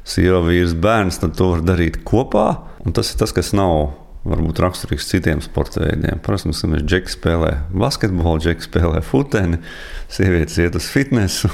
sieva, 0.04 0.42
vīrs, 0.44 0.76
bērns. 0.76 1.22
Tad 1.22 1.38
to 1.40 1.54
var 1.54 1.64
darīt 1.64 2.02
kopā. 2.04 2.60
Un 2.84 2.96
tas 2.96 3.14
ir 3.14 3.22
tas, 3.22 3.32
kas 3.32 3.54
nav 3.56 3.94
varbūt 4.28 4.60
raksturīgs 4.60 5.08
citiem 5.08 5.40
sporta 5.42 5.86
veidiem. 5.86 6.20
Ka 6.20 6.36
mēs 6.36 6.84
džeki 6.84 7.14
spēlē 7.14 7.54
basketbolu, 7.72 8.42
džeki 8.44 8.68
spēlē 8.68 9.00
futeni, 9.06 9.62
sievietes 10.12 10.60
iet 10.60 10.76
uz 10.76 10.92
fitnesu. 10.92 11.52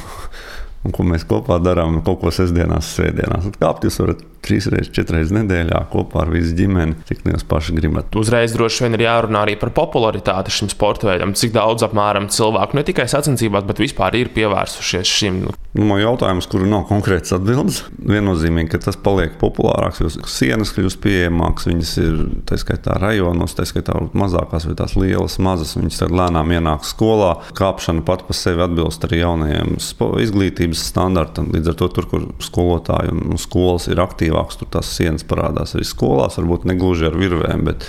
Un 0.83 0.91
ko 0.95 1.05
mēs 1.07 1.23
kopā 1.27 1.59
darām, 1.63 2.01
kaut 2.03 2.19
ko 2.23 2.31
sestdienās, 2.33 2.91
svētdienās. 2.97 3.47
Kāpt 3.59 3.87
jūs 3.87 4.01
varat 4.03 4.23
trīs 4.43 4.67
reizes, 4.71 4.91
četras 4.93 5.21
reizes 5.21 5.33
nedēļā 5.37 5.79
kopā 5.93 6.25
ar 6.25 6.31
visu 6.33 6.53
ģimeni, 6.57 6.97
cik 7.07 7.23
nu 7.23 7.33
jūs 7.33 7.45
paši 7.47 7.75
gribat. 7.77 8.15
Uzreiz 8.19 8.55
droši 8.55 8.85
vien 8.85 8.97
ir 8.97 9.05
jārunā 9.05 9.45
arī 9.45 9.55
par 9.59 9.71
popularitāti 9.75 10.53
šim 10.53 10.71
sporta 10.73 11.07
veidam. 11.07 11.35
Cik 11.37 11.53
daudz 11.55 11.85
apmēram 11.87 12.27
cilvēku 12.33 12.77
ne 12.77 12.83
tikai 12.87 13.07
sacensībās, 13.11 13.63
bet 13.69 13.79
vispār 13.79 14.17
ir 14.19 14.33
pievērsušies 14.35 15.13
šim? 15.19 15.39
Nu, 15.73 15.87
man 15.89 16.01
jautājums, 16.03 16.45
kuru 16.51 16.67
nav 16.69 16.83
konkrēts 16.89 17.33
atbildes, 17.33 17.79
viennozīmīgi, 17.97 18.69
ka 18.73 18.81
tas 18.83 18.99
paliek 18.99 19.39
populārāks, 19.41 20.03
jo 20.03 20.11
sienas 20.29 20.73
kļūst 20.75 20.99
pieejamākas, 21.01 21.69
viņas 21.71 21.93
ir 22.03 22.19
tā 22.49 22.59
skaitā 22.61 22.99
rajonos, 23.01 23.55
tā 23.57 23.65
skaitā 23.69 23.95
mazākās 24.13 24.67
vai 24.69 24.75
tās 24.77 24.93
lielas, 24.99 25.39
mazas, 25.41 25.73
viņas 25.79 26.03
tad 26.03 26.13
lēnām 26.13 26.53
ienāk 26.53 26.85
skolā. 26.85 27.31
Kāpšana 27.57 28.05
pat 28.05 28.27
par 28.27 28.37
sevi 28.37 28.61
atbilst 28.67 29.07
arī 29.07 29.23
jaunajiem 29.23 29.79
izglītības 30.21 30.72
standartam. 30.79 31.51
Līdz 31.53 31.73
ar 31.73 31.79
to 31.79 31.87
tur, 31.93 32.09
kur 32.09 32.27
skolotāji 32.43 33.13
un 33.13 33.41
skolas 33.41 33.89
ir 33.91 34.01
aktīvi 34.01 34.23
aktīvāks. 34.23 34.59
Tur 34.59 34.69
tās 34.71 34.91
sienas 34.95 35.25
parādās 35.27 35.75
arī 35.75 35.85
skolās, 35.85 36.37
varbūt 36.39 36.65
ne 36.65 36.77
gluži 36.79 37.07
ar 37.09 37.17
virvēm, 37.17 37.65
bet 37.67 37.85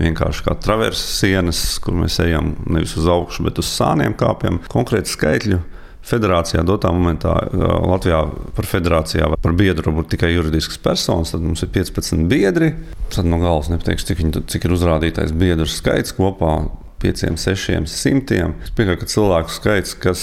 vienkārši 0.00 0.44
kā 0.46 0.56
traverses 0.60 1.20
sienas, 1.20 1.78
kur 1.82 1.94
mēs 1.94 2.18
ejam 2.20 2.56
nevis 2.66 2.96
uz 2.96 3.06
augšu, 3.06 3.44
bet 3.44 3.58
uz 3.58 3.70
sāniem 3.70 4.14
kāpjam. 4.14 4.60
Konkrēti 4.72 5.14
skaitļi. 5.14 5.60
Federācijā 6.04 6.60
dotā 6.68 6.90
momentā 6.92 7.32
Latvijā 7.56 8.18
par 8.52 8.66
federācijā 8.68 9.30
par 9.40 9.54
biedru 9.56 9.86
var 9.88 10.02
būt 10.02 10.10
tikai 10.12 10.34
juridisks 10.34 10.76
personis. 10.76 11.32
Tad 11.32 11.40
mums 11.40 11.64
ir 11.64 11.70
15 11.72 12.26
biedri. 12.28 12.74
Tad 13.14 13.24
no 13.24 13.38
galvas 13.40 13.70
nepateikšu, 13.72 14.10
cik, 14.10 14.20
viņi, 14.20 14.42
cik 14.52 14.66
ir 14.66 14.74
uzrādītais 14.76 15.32
biedru 15.32 15.64
skaits 15.64 16.12
kopā. 16.12 16.58
5, 17.04 17.24
6, 17.40 17.88
100. 17.88 18.36
Es 18.64 18.76
pieņemu, 18.76 19.00
ka 19.00 19.08
cilvēku 19.12 19.52
skaits, 19.52 19.96
kas 20.00 20.20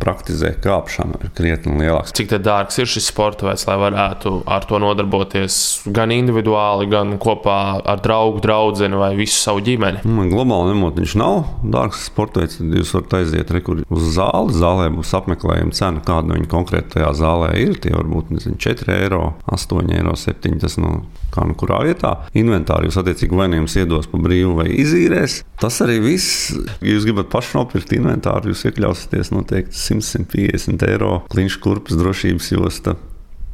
praktizē 0.00 0.54
kāpšanu, 0.64 1.20
ir 1.24 1.32
krietni 1.36 1.76
lielāks. 1.80 2.14
Cik 2.16 2.32
dārgs 2.44 2.80
ir 2.80 2.88
šis 2.90 3.10
sports 3.10 3.44
veids, 3.44 3.66
lai 3.68 3.76
varētu 3.80 4.40
ar 4.50 4.66
to 4.68 4.80
nodarboties 4.82 5.56
gan 5.92 6.12
individuāli, 6.14 6.88
gan 6.90 7.16
kopā 7.20 7.58
ar 7.84 8.02
draugu, 8.02 8.40
draugu 8.44 8.88
vai 9.00 9.12
visu 9.18 9.36
savu 9.38 9.62
ģimeni? 9.64 10.02
Man 10.08 10.32
globāli 10.32 10.74
ņemot, 10.74 11.00
viņš 11.00 11.16
nav 11.20 11.40
dārgs 11.74 12.06
sports 12.08 12.40
veids. 12.40 12.58
Jūs 12.80 12.94
varat 12.96 13.18
aiziet 13.20 13.52
rekur, 13.54 13.84
uz 13.88 14.10
zāli. 14.16 14.56
Zālē 14.56 14.88
būs 14.94 15.12
apmeklējuma 15.18 15.76
cena, 15.76 16.02
kāda 16.04 16.36
viņa 16.36 16.50
konkrēti 16.50 16.96
tajā 16.96 17.12
zālē 17.20 17.52
ir. 17.60 17.76
Tie 17.82 17.94
var 17.94 18.08
būt 18.10 18.32
nezinu, 18.34 18.58
4 18.60 18.96
eiro, 18.96 19.22
8 19.50 19.94
eiro, 19.96 20.16
7 20.18 20.60
tas 20.62 20.78
no 20.80 21.00
kā 21.34 21.44
nu 21.46 21.54
kurā 21.58 21.80
vietā. 21.86 22.16
Inventāri 22.38 22.88
jūs 22.88 22.98
attiecīgi 23.00 23.36
vai 23.38 23.48
nu 23.50 23.60
jums 23.60 23.76
iedos 23.78 24.08
pa 24.10 24.20
brīvu 24.22 24.56
vai 24.60 24.68
izīrēs. 24.82 25.40
Tas 25.60 25.78
arī 25.84 26.00
viss. 26.02 26.50
Ja 26.80 26.94
jūs 26.94 27.06
gribat 27.06 27.30
pašu 27.32 27.58
nopirkt 27.60 27.92
inventāru, 27.96 28.52
jūs 28.52 28.64
iekļausieties 28.70 29.32
noteikti 29.34 29.78
100-150 29.90 30.86
eiro 30.88 31.20
kliņš 31.32 31.58
kurpes 31.64 31.98
drošības 32.00 32.52
josta. 32.54 32.96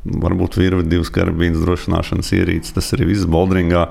Varbūt 0.06 0.60
virvi 0.60 0.84
divas 0.86 1.10
karabīnas 1.10 1.64
drošināšanas 1.64 2.30
ierīces. 2.36 2.76
Tas 2.76 2.92
arī 2.94 3.10
viss 3.10 3.26
Boldringā. 3.26 3.88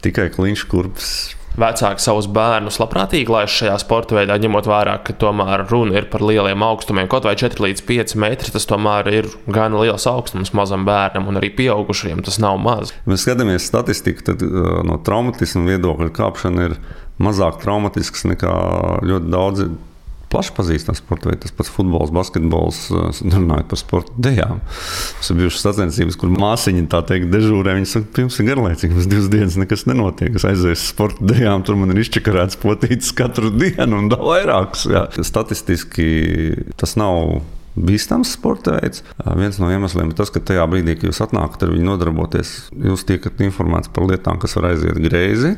Tikai 0.00 0.30
kliņš 0.32 0.64
kurpes 0.70 1.12
vecāki 1.58 2.02
savus 2.02 2.28
bērnus 2.30 2.78
labprātīgi 2.80 3.32
laiž 3.32 3.56
šajā 3.60 3.76
sporta 3.82 4.16
veidā, 4.18 4.36
ņemot 4.40 4.68
vērā, 4.70 4.96
ka 5.04 5.14
tomēr 5.18 5.66
runa 5.70 5.98
ir 5.98 6.06
par 6.12 6.22
lieliem 6.24 6.62
augstumiem, 6.64 7.08
kaut 7.10 7.26
vai 7.26 7.34
4 7.38 7.64
līdz 7.64 7.84
5 7.88 8.16
metri. 8.22 8.54
Tas 8.54 8.68
tomēr 8.70 9.10
ir 9.12 9.30
gan 9.50 9.74
liels 9.78 10.06
augstums 10.10 10.54
mazam 10.56 10.86
bērnam, 10.88 11.28
un 11.30 11.40
arī 11.40 11.52
pieaugušajiem 11.58 12.24
tas 12.26 12.40
nav 12.42 12.60
maz. 12.62 12.94
Mēs 13.10 13.26
skatāmies 13.26 13.66
statistiku, 13.66 14.30
tad 14.30 14.44
uh, 14.46 14.80
no 14.86 15.00
traumatisma 15.04 15.66
viedokļa 15.68 16.10
kāpšana 16.16 16.70
ir 16.70 16.78
mazāk 17.20 17.60
traumatisks 17.64 18.26
nekā 18.30 18.56
ļoti 19.06 19.32
daudzi 19.32 19.70
plaši 20.30 20.54
pazīstams 20.56 21.02
sports 21.02 21.28
veids. 21.28 21.42
Tas 21.44 21.54
pats 21.56 21.72
futbols, 21.74 22.12
basketbols, 22.14 22.80
runājot 23.24 23.70
par 23.70 23.80
sporta 23.80 24.16
dejām. 24.28 24.62
Tas 25.18 25.30
ir 25.32 25.40
bijušas 25.40 25.66
sacensības, 25.66 26.18
kur 26.20 26.32
māsiņa 26.34 26.86
tā 26.92 27.02
teikt 27.10 27.30
dežūrē. 27.34 27.76
Viņa 27.78 27.90
saka, 27.90 28.10
pirms 28.18 28.40
ir 28.40 28.50
garlaicīgi, 28.50 28.96
mums 28.96 29.10
divas 29.10 29.30
dienas 29.32 29.58
nekas 29.60 29.86
nenotiek. 29.90 30.34
Es 30.38 30.46
aizēju 30.48 30.78
uz 30.78 30.84
sporta 30.92 31.30
dejām, 31.32 31.64
tur 31.66 31.78
man 31.80 31.94
ir 31.94 32.02
izčakarēts 32.04 32.60
potītis 32.62 33.14
katru 33.16 33.52
dienu 33.60 34.04
un 34.04 34.12
vēl 34.12 34.28
vairākus. 34.34 34.86
Jā. 34.90 35.06
Statistiski 35.26 36.10
tas 36.80 36.96
nav 37.00 37.40
bīstams 37.80 38.34
sporta 38.34 38.76
veids. 38.78 39.04
Viens 39.38 39.58
no 39.62 39.70
iemesliem 39.70 40.10
ir 40.10 40.18
tas, 40.18 40.32
ka 40.34 40.42
tajā 40.42 40.66
brīdī, 40.70 40.96
kad 40.98 41.10
jūs 41.10 41.22
atnākat 41.26 41.66
ar 41.66 41.74
viņu 41.74 41.86
nodarboties, 41.86 42.54
jūs 42.74 43.06
tiekat 43.08 43.42
informēts 43.46 43.92
par 43.94 44.08
lietām, 44.10 44.40
kas 44.42 44.58
var 44.58 44.72
aiziet 44.72 44.98
greizi 45.02 45.54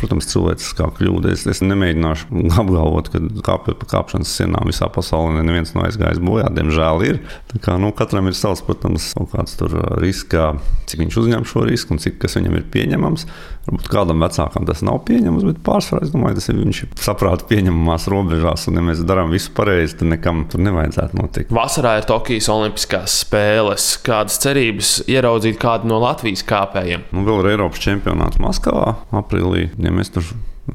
protams, 0.00 0.28
cilvēciskā 0.32 0.88
kļūda. 0.98 1.34
Es, 1.34 1.46
es 1.50 1.62
nemēģināšu 1.64 2.44
apgalvot, 2.62 3.12
ka 3.12 3.22
kāpjot 3.46 3.80
pa 3.82 3.90
kāpšanas 3.94 4.34
sienām 4.40 4.68
visā 4.70 4.88
pasaulē 4.92 5.44
neviens 5.46 5.74
nav 5.76 5.88
aizgājis 5.88 6.22
bojā. 6.24 6.48
Diemžēl 6.56 7.06
ir. 7.06 7.22
Tā 7.52 7.62
kā, 7.62 7.76
nu, 7.80 7.92
katram 7.96 8.30
ir 8.30 8.36
savs, 8.38 8.64
protams, 8.66 9.12
kaut 9.18 9.32
kāds 9.34 9.56
tur 9.60 9.76
riska, 10.02 10.52
cik 10.90 11.04
viņš 11.04 11.22
uzņem 11.22 11.48
šo 11.48 11.64
risku 11.68 11.96
un 11.96 12.02
cik 12.02 12.20
tas 12.22 12.38
viņam 12.38 12.58
ir 12.58 12.68
pieņemams. 12.72 13.26
Varbūt 13.66 13.90
kādam 13.92 14.22
vecākam 14.24 14.64
tas 14.66 14.80
nav 14.86 15.02
pieņemams, 15.06 15.44
bet 15.46 15.58
pārsvarā 15.66 16.06
es 16.06 16.12
domāju, 16.14 16.38
tas 16.38 16.48
ir 16.48 16.56
viņš 16.58 16.78
saprāta 17.04 17.44
pieņemamās 17.50 18.06
robežās. 18.10 18.64
Un, 18.70 18.78
ja 18.80 18.84
mēs 18.86 19.02
darām 19.06 19.30
visu 19.34 19.52
pareizi, 19.54 19.98
tad 20.00 20.10
nekam 20.14 20.46
tur 20.50 20.64
nevajadzētu 20.64 21.18
notikt. 21.20 21.52
Vasarā 21.54 21.98
ir 22.00 22.08
Tokijas 22.08 22.48
Olimpiskās 22.50 23.20
spēles. 23.26 23.90
Kādas 24.06 24.40
cerības 24.42 24.94
ieraudzīt 25.10 25.60
kādu 25.60 25.90
no 25.92 26.00
Latvijas 26.02 26.42
kāpējiem? 26.48 27.04
Nu, 27.12 27.26
vēl 27.28 27.44
ir 27.44 27.52
Eiropas 27.52 27.84
čempionāts 27.84 28.40
Maskavā 28.42 28.96
aprīlī. 29.20 29.68
Ja 29.76 29.89
mēs 29.96 30.12
tur 30.14 30.26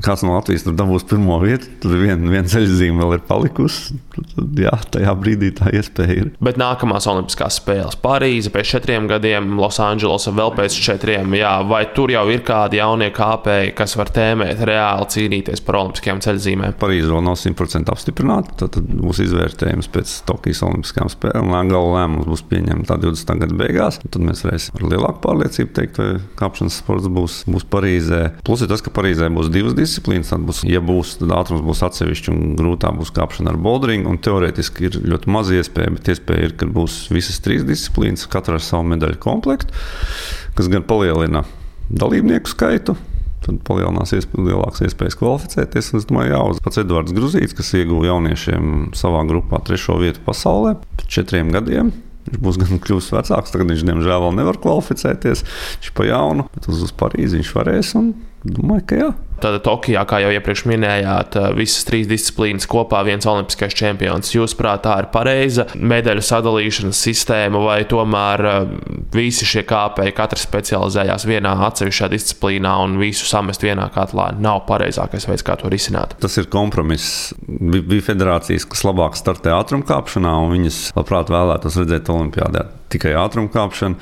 kāds 0.04 0.24
no 0.26 0.36
Latvijas 0.36 0.66
tur 0.66 0.76
dabūs 0.78 1.06
pirmo 1.10 1.38
vietu, 1.44 1.70
tur 1.84 1.96
viena 2.00 2.32
vien 2.32 2.48
ceļzīme 2.50 3.02
vēl 3.02 3.18
ir 3.18 3.24
palikusi. 3.28 3.98
Tad, 4.16 4.60
jā, 4.60 4.74
tajā 4.96 5.14
brīdī 5.20 5.52
tā 5.56 5.72
iespēja 5.76 6.18
ir. 6.22 6.30
Bet 6.44 6.60
nākamās 6.60 7.08
Olimpiskās 7.12 7.60
spēles 7.60 7.98
Parīze 8.00 8.52
pēc 8.54 8.76
četriem 8.76 9.10
gadiem, 9.12 9.56
Losandželosā 9.60 10.34
vēl 10.36 10.54
pēc 10.56 10.78
četriem. 10.88 11.36
Jā, 11.38 11.54
vai 11.68 11.84
tur 11.96 12.14
jau 12.14 12.24
ir 12.32 12.44
kādi 12.48 12.80
jaunie 12.80 13.12
kāpēji, 13.16 13.74
kas 13.78 13.96
var 14.00 14.12
tēmēt, 14.16 14.64
reāli 14.68 15.10
cīnīties 15.16 15.64
par 15.66 15.80
Olimpiskajām 15.82 16.22
ceļzīmēm? 16.26 16.78
Parīze 16.82 17.12
vēl 17.12 17.26
nav 17.26 17.40
100% 17.42 17.92
apstiprināta. 17.94 18.56
Tad, 18.62 18.76
tad 18.78 18.90
būs 18.90 19.22
izvērtējums 19.26 19.92
pēc 19.92 20.16
Tokijas 20.30 20.64
Olimpiskajām 20.68 21.12
spēlēm. 21.12 21.54
Gala 21.76 22.00
lēmums 22.00 22.30
būs 22.30 22.46
pieņemts 22.50 22.92
20. 22.92 23.36
gada 23.44 23.60
beigās. 23.60 24.00
Tad 24.06 24.24
mēs 24.24 24.46
varēsim 24.46 24.80
ar 24.80 24.88
lielāku 24.94 25.22
pārliecību 25.26 25.76
teikt, 25.76 26.00
vai 26.00 26.10
kāpšanas 26.40 26.80
sports 26.84 27.10
būs, 27.12 27.42
būs 27.52 27.68
Parīzē. 27.72 28.22
Plus 28.46 28.64
ir 28.64 28.72
tas, 28.72 28.84
ka 28.86 28.94
Parīzē 28.96 29.30
būs 29.34 29.52
divas 29.54 29.76
disciplīnas. 29.86 30.34
Tad 30.34 30.44
būs, 30.48 30.64
ja 30.68 30.82
būs, 30.84 31.16
tad 31.22 31.34
ātrums 31.38 31.64
būs 31.66 31.84
atsevišķi 31.88 32.32
un 32.34 32.44
grūtāk 32.60 33.00
būs 33.00 33.14
kāpšana 33.16 33.54
ar 33.54 33.60
boulderingu. 33.62 34.18
Teorētiski 34.26 34.90
ir 34.90 35.00
ļoti 35.06 35.32
maz 35.32 35.52
iespēja, 35.56 35.96
bet 35.96 36.12
iespēja 36.16 36.50
ir, 36.50 36.56
ka 36.60 36.70
būs 36.70 37.06
visas 37.14 37.40
trīs 37.46 37.66
disciplīnas, 37.68 38.28
katra 38.32 38.60
ar 38.60 38.66
savu 38.66 38.88
medaļu 38.92 39.22
komplektu, 39.24 39.76
kas 40.58 40.72
gan 40.72 40.86
palielina 40.88 41.46
dalībnieku 41.90 42.52
skaitu. 42.52 42.98
Tad 43.46 43.60
palielinās 43.68 44.10
iespējas, 44.18 44.48
lielākas 44.48 44.82
iespējas 44.88 45.20
kvalificēties. 45.20 45.92
Es 46.00 46.08
domāju, 46.10 46.34
jā, 46.34 46.42
pats 46.66 46.82
Edvards 46.82 47.14
Gruzīts, 47.14 47.54
kas 47.54 47.76
ieguva 47.78 48.08
jauniešiem 48.10 48.96
savā 48.98 49.22
grupā 49.30 49.62
trešo 49.68 50.00
vietu 50.02 50.24
pasaulē 50.26 50.74
pēc 50.98 51.12
četriem 51.20 51.54
gadiem. 51.54 51.94
Viņš 52.26 52.42
būs 52.42 52.58
gan 52.58 52.80
kļuvis 52.82 53.12
vecāks, 53.14 53.54
tagad 53.54 53.70
viņš 53.70 53.84
diemžēl 53.86 54.24
vēl 54.24 54.34
nevar 54.40 54.58
kvalificēties. 54.64 55.44
Viņš 55.78 55.92
pa 55.94 56.08
jaunu, 56.10 56.48
bet 56.56 56.66
uz, 56.72 56.82
uz 56.88 56.94
Parīzi 56.98 57.38
viņš 57.38 57.52
varēs. 57.54 57.94
Domāju, 58.46 58.86
ka 58.90 58.98
jā. 58.98 59.12
Tad 59.44 59.58
Tokijā, 59.66 60.04
kā 60.08 60.22
jau 60.24 60.32
iepriekš 60.34 60.64
minējāt, 60.70 61.36
visas 61.58 61.84
trīs 61.88 62.08
disciplīnas 62.10 62.68
kopā 62.72 63.02
viens 63.08 63.28
olimpiskais 63.28 63.76
čempions. 63.76 64.32
Jūsuprāt, 64.36 64.86
tā 64.86 64.96
ir 65.02 65.10
pareiza 65.14 65.68
medaļu 65.76 66.24
sadalīšanas 66.26 67.02
sistēma, 67.08 67.60
vai 67.66 67.80
tomēr 67.90 68.46
visi 69.16 69.48
šie 69.50 69.66
kāpēji, 69.68 70.16
katrs 70.16 70.46
specializējās 70.48 71.28
vienā 71.28 71.56
atsevišķā 71.68 72.10
disciplīnā 72.14 72.76
un 72.86 72.98
visu 73.02 73.28
samest 73.28 73.66
vienā 73.66 73.90
katlā, 73.96 74.32
nav 74.40 74.64
pareizākais 74.70 75.28
veids, 75.30 75.46
kā 75.46 75.58
to 75.60 75.72
risināt? 75.72 76.16
Tas 76.24 76.40
ir 76.42 76.50
kompromiss. 76.52 77.34
Bija 77.46 78.08
federācijas, 78.14 78.68
kas 78.72 78.86
labāk 78.88 79.20
startē 79.20 79.54
ātrumkāpšanā, 79.58 80.34
un 80.46 80.56
viņas 80.56 80.82
labprāt 80.96 81.34
vēlētos 81.34 81.80
redzēt 81.84 82.12
Olimpijādē 82.14 82.66
tikai 82.96 83.16
ātrumkāpšanu, 83.18 83.98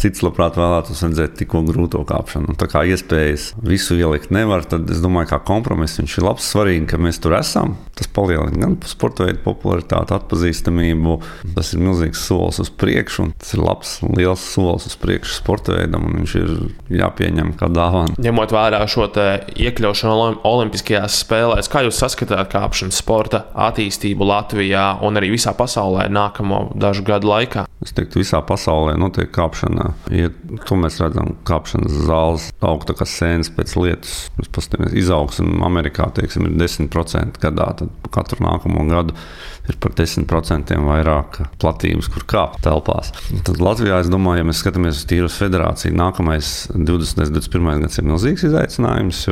cits 0.00 0.22
labprāt 0.24 0.58
vēlētos 0.60 1.02
redzēt 1.06 1.36
tikko 1.40 1.62
grūto 1.66 2.02
kāpšanu. 2.06 2.52
Un 2.52 2.60
tā 2.60 2.68
kā 2.70 2.84
iespējas 2.88 3.50
visu 3.64 3.96
ielikt 3.98 4.32
nevar, 4.34 4.66
tad 4.76 4.92
es 4.94 5.02
domāju, 5.04 5.30
ka 5.32 5.40
kompromiss 5.46 6.00
viņš 6.00 6.18
ir 6.18 6.26
labs. 6.28 6.46
Svarīgi, 6.52 6.86
ka 6.90 7.00
mēs 7.00 7.20
tur 7.22 7.36
esam. 7.38 7.76
Tas 7.96 8.08
palielina 8.12 8.60
gan 8.62 8.76
sporta 8.88 9.26
veidu 9.26 9.40
popularitāti, 9.44 10.14
atpazīstamību. 10.16 11.16
Tas 11.56 11.72
ir 11.74 11.82
milzīgs 11.84 12.22
solis 12.28 12.60
uz 12.62 12.70
priekšu, 12.70 13.26
un 13.26 13.34
tas 13.40 13.54
ir 13.56 13.62
labs, 13.64 13.96
liels 14.06 14.44
solis 14.52 14.88
uz 14.90 14.96
priekšu 15.00 15.38
sporta 15.38 15.76
veidam, 15.76 16.06
un 16.08 16.20
viņš 16.20 16.36
ir 16.40 16.52
jāpieņem 17.00 17.54
kā 17.58 17.70
dāvana. 17.72 18.16
Ņemot 18.22 18.54
vērā 18.54 18.82
šo 18.90 19.06
iekļaušanu 19.06 20.42
Olimpiskajās 20.46 21.20
spēlēs, 21.22 21.70
kā 21.70 21.84
jūs 21.86 22.00
saskatāt 22.02 22.50
kāpšanas 22.52 22.98
sporta 23.00 23.44
attīstību 23.66 24.26
Latvijā 24.26 24.86
un 25.06 25.18
arī 25.18 25.30
visā 25.34 25.54
pasaulē 25.56 26.08
nākamo 26.12 26.66
dažu 26.76 27.04
gadu 27.06 27.30
laikā? 27.30 27.66
Es 27.84 27.94
teiktu, 27.96 28.20
visā 28.22 28.40
pasaulē 28.44 28.96
notiek 28.98 29.30
kāpšana. 29.32 29.90
Ja 30.14 30.30
to 30.66 30.78
mēs 30.80 30.98
redzam, 31.02 31.34
kāpšanas 31.46 32.00
zāles 32.08 32.48
aug 32.64 32.86
tā 32.88 32.96
kā 32.98 33.06
sēnes 33.08 33.52
pēc 33.54 33.76
lietas. 33.78 34.14
Mēs 34.38 34.50
paskatāmies, 34.56 34.65
izaugsme 34.96 35.60
Amerikā 35.66 36.08
teiksim, 36.16 36.48
ir 36.48 36.56
10% 36.60 37.40
gadā, 37.42 37.68
tad 37.80 38.10
katru 38.14 38.44
nākamo 38.46 38.84
gadu 38.90 39.16
ir 39.66 39.78
par 39.82 39.94
10% 39.98 40.76
vairāk 40.86 41.40
platības, 41.62 42.10
kur 42.12 42.26
kāpt 42.28 42.62
telpās. 42.66 43.12
Tad 43.46 43.62
Latvijā, 43.62 44.02
es 44.02 44.12
domāju, 44.12 44.42
ja 44.42 44.50
mēs 44.50 44.62
skatāmies 44.62 45.00
uz 45.00 45.08
tīras 45.10 45.38
federāciju, 45.40 45.96
nākamais 45.98 46.52
20. 46.74 47.26
un 47.26 47.40
21. 47.40 47.82
gadsimts 47.86 48.02
ir 48.02 48.08
milzīgs 48.10 48.46
izaicinājums, 48.50 49.26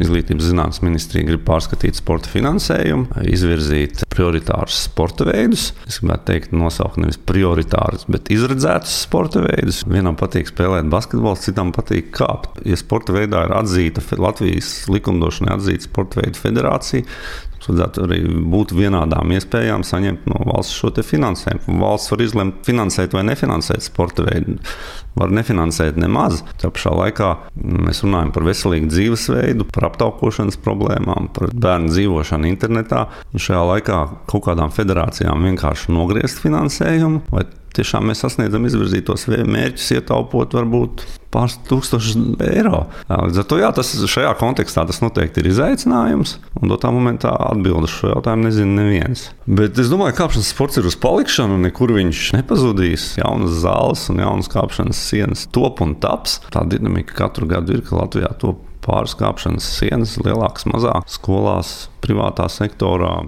Izglītības 0.00 0.48
zinātnes 0.48 0.80
ministrija 0.84 1.26
grib 1.28 1.42
pārskatīt 1.48 1.98
sporta 1.98 2.30
finansējumu, 2.32 3.20
izvirzīt 3.28 4.06
prioritārus 4.12 4.84
sporta 4.86 5.26
veidus. 5.28 5.70
Es 5.88 6.00
gribētu 6.00 6.26
teikt, 6.30 6.54
nosaukt 6.56 7.00
nevis 7.02 7.20
prioritārus, 7.30 8.06
bet 8.10 8.32
izredzētus 8.32 8.96
sporta 9.04 9.44
veidus. 9.44 9.82
Vienam 9.90 10.16
patīk 10.20 10.48
spēlēt 10.50 10.88
basketbolu, 10.92 11.40
citam 11.42 11.74
patīk 11.76 12.10
kāpt. 12.16 12.62
Ja 12.68 12.78
sporta 12.80 13.14
veidā 13.16 13.44
ir 13.46 13.54
atzīta 13.60 14.04
Latvijas 14.20 14.72
likumdošanai 14.90 15.54
atzīta 15.58 15.88
sporta 15.90 16.22
veidu 16.22 16.40
federācija, 16.40 17.06
vajadzētu 17.68 18.04
arī 18.06 18.20
būt 18.52 18.74
vienādām 18.76 19.34
iespējām 19.36 19.84
saņemt 19.86 20.26
no 20.30 20.40
valsts 20.48 20.78
šo 20.78 20.92
finansējumu. 21.04 21.76
Valsts 21.80 22.12
var 22.12 22.24
izlemt, 22.24 22.62
finansēt 22.66 23.14
vai 23.16 23.24
nefinansēt 23.28 23.84
sporta 23.84 24.24
veidu. 24.26 24.56
Var 25.18 25.32
nefinansēt 25.34 25.98
nemaz. 26.00 26.40
Tā 26.62 26.70
pašā 26.72 26.92
laikā 26.94 27.30
mēs 27.56 28.04
runājam 28.04 28.32
par 28.34 28.46
veselīgu 28.46 28.90
dzīvesveidu, 28.92 29.66
par 29.74 29.90
aptaukošanas 29.90 30.60
problēmām, 30.64 31.30
par 31.36 31.52
bērnu 31.52 31.92
dzīvošanu 31.92 32.50
internetā. 32.50 33.06
Un 33.34 33.42
šajā 33.42 33.62
laikā 33.74 34.02
kaut 34.30 34.46
kādām 34.48 34.72
federācijām 34.74 35.48
vienkārši 35.50 35.96
nogriezt 35.96 36.42
finansējumu 36.44 37.24
tiešām 37.76 38.10
mēs 38.10 38.24
sasniedzam 38.24 38.66
izvirzītos 38.68 39.28
mērķus, 39.30 39.90
ietaupot 39.98 40.56
varbūt 40.58 41.04
pāris 41.34 41.56
tūkstošus 41.68 42.16
eiro. 42.50 42.84
Līdz 43.08 43.42
ar 43.42 43.48
to 43.50 43.58
jā, 43.60 43.70
tas 43.74 43.92
šajā 44.12 44.32
kontekstā 44.40 44.84
tas 44.88 45.00
noteikti 45.02 45.42
ir 45.42 45.50
izaicinājums. 45.52 46.36
Un 46.60 46.72
dotā 46.72 46.92
momentā 46.94 47.32
atbildes 47.50 47.94
šo 47.94 48.14
jautājumu 48.14 48.48
nezina 48.48 48.82
neviens. 48.82 49.28
Bet 49.46 49.78
es 49.80 49.92
domāju, 49.92 50.16
ka 50.16 50.24
kāpšanas 50.24 50.50
sports 50.54 50.80
ir 50.80 50.88
uz 50.90 50.98
palikšanu, 51.00 51.60
nekur 51.66 51.94
viņš 51.96 52.24
nepazudīs. 52.38 53.12
Jaunas 53.20 53.60
zāles 53.62 54.06
un 54.12 54.22
jaunas 54.24 54.50
kāpšanas 54.52 55.04
sienas 55.10 55.46
top 55.54 55.82
un 55.84 55.96
taps. 56.02 56.40
Tā 56.54 56.66
dinamika 56.68 57.16
katru 57.24 57.48
gadu 57.50 57.78
ir, 57.78 57.86
ka 57.86 57.98
Latvijā 58.02 58.34
top 58.42 58.66
pāris 58.84 59.14
kāpšanas 59.18 59.66
sienas, 59.76 60.16
lielākas, 60.24 60.66
mazākas, 60.70 61.20
skolās, 61.20 61.74
privātā 62.04 62.48
sektorā. 62.50 63.18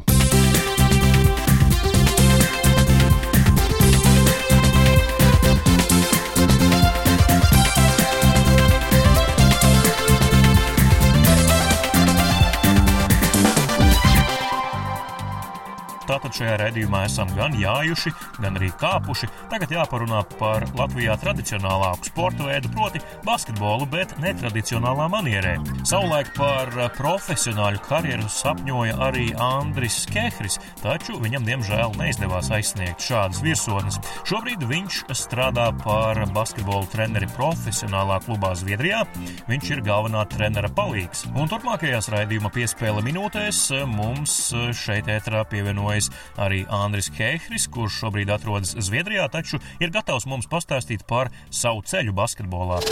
Tātad 16.23 16.39
šajā 16.39 16.57
redzējumā 16.61 16.99
esam 17.09 17.31
gan 17.35 17.55
jājuši, 17.59 18.11
gan 18.39 18.55
arī 18.55 18.69
kāpuši. 18.79 19.27
Tagad 19.51 19.73
jāparunā 19.75 20.21
par 20.39 20.63
Latvijā 20.79 21.17
tradicionālāku 21.19 22.07
sporta 22.07 22.45
veidu, 22.47 22.69
proti, 22.71 23.01
basketbolu, 23.27 23.89
bet 23.91 24.15
netradicionālā 24.23 25.09
manierē. 25.11 25.57
Savulaik 25.83 26.31
par 26.37 26.71
profesionāļu 26.95 27.83
karjeru 27.89 28.29
sapņoja 28.31 29.01
arī 29.03 29.25
Andris 29.35 29.97
Kehris, 30.13 30.61
taču 30.79 31.19
viņam 31.25 31.49
diemžēl 31.49 31.99
neizdevās 31.99 32.53
aizsniegt 32.55 33.03
šādas 33.03 33.43
virsotnes. 33.43 33.99
Šobrīd 34.31 34.63
viņš 34.71 35.01
strādā 35.19 35.73
par 35.83 36.23
basketbolu 36.31 36.87
treneri 36.95 37.27
profesionālā 37.35 38.21
klubā 38.29 38.53
Zviedrijā. 38.63 39.03
Viņš 39.51 39.73
ir 39.75 39.85
galvenā 39.91 40.23
trenera 40.31 40.71
palīgs. 40.71 41.27
Un 41.35 41.51
turpmākajās 41.51 42.13
raidījuma 42.15 42.55
piespēle 42.55 43.03
minūtēs 43.11 43.65
mums 43.91 44.39
šeit 44.79 45.11
ētrā 45.11 45.43
pievienojas 45.51 46.12
arī 46.37 46.63
Andris 46.69 47.11
Kehris, 47.15 47.69
kurš 47.73 48.03
šobrīd 48.03 48.33
atrodas 48.33 48.75
Zviedrijā, 48.79 49.29
taču 49.33 49.61
ir 49.81 49.93
gatavs 49.95 50.27
mums 50.31 50.49
pastāstīt 50.51 51.07
par 51.09 51.33
savu 51.51 51.85
ceļu 51.87 52.15
basketbolā. 52.17 52.83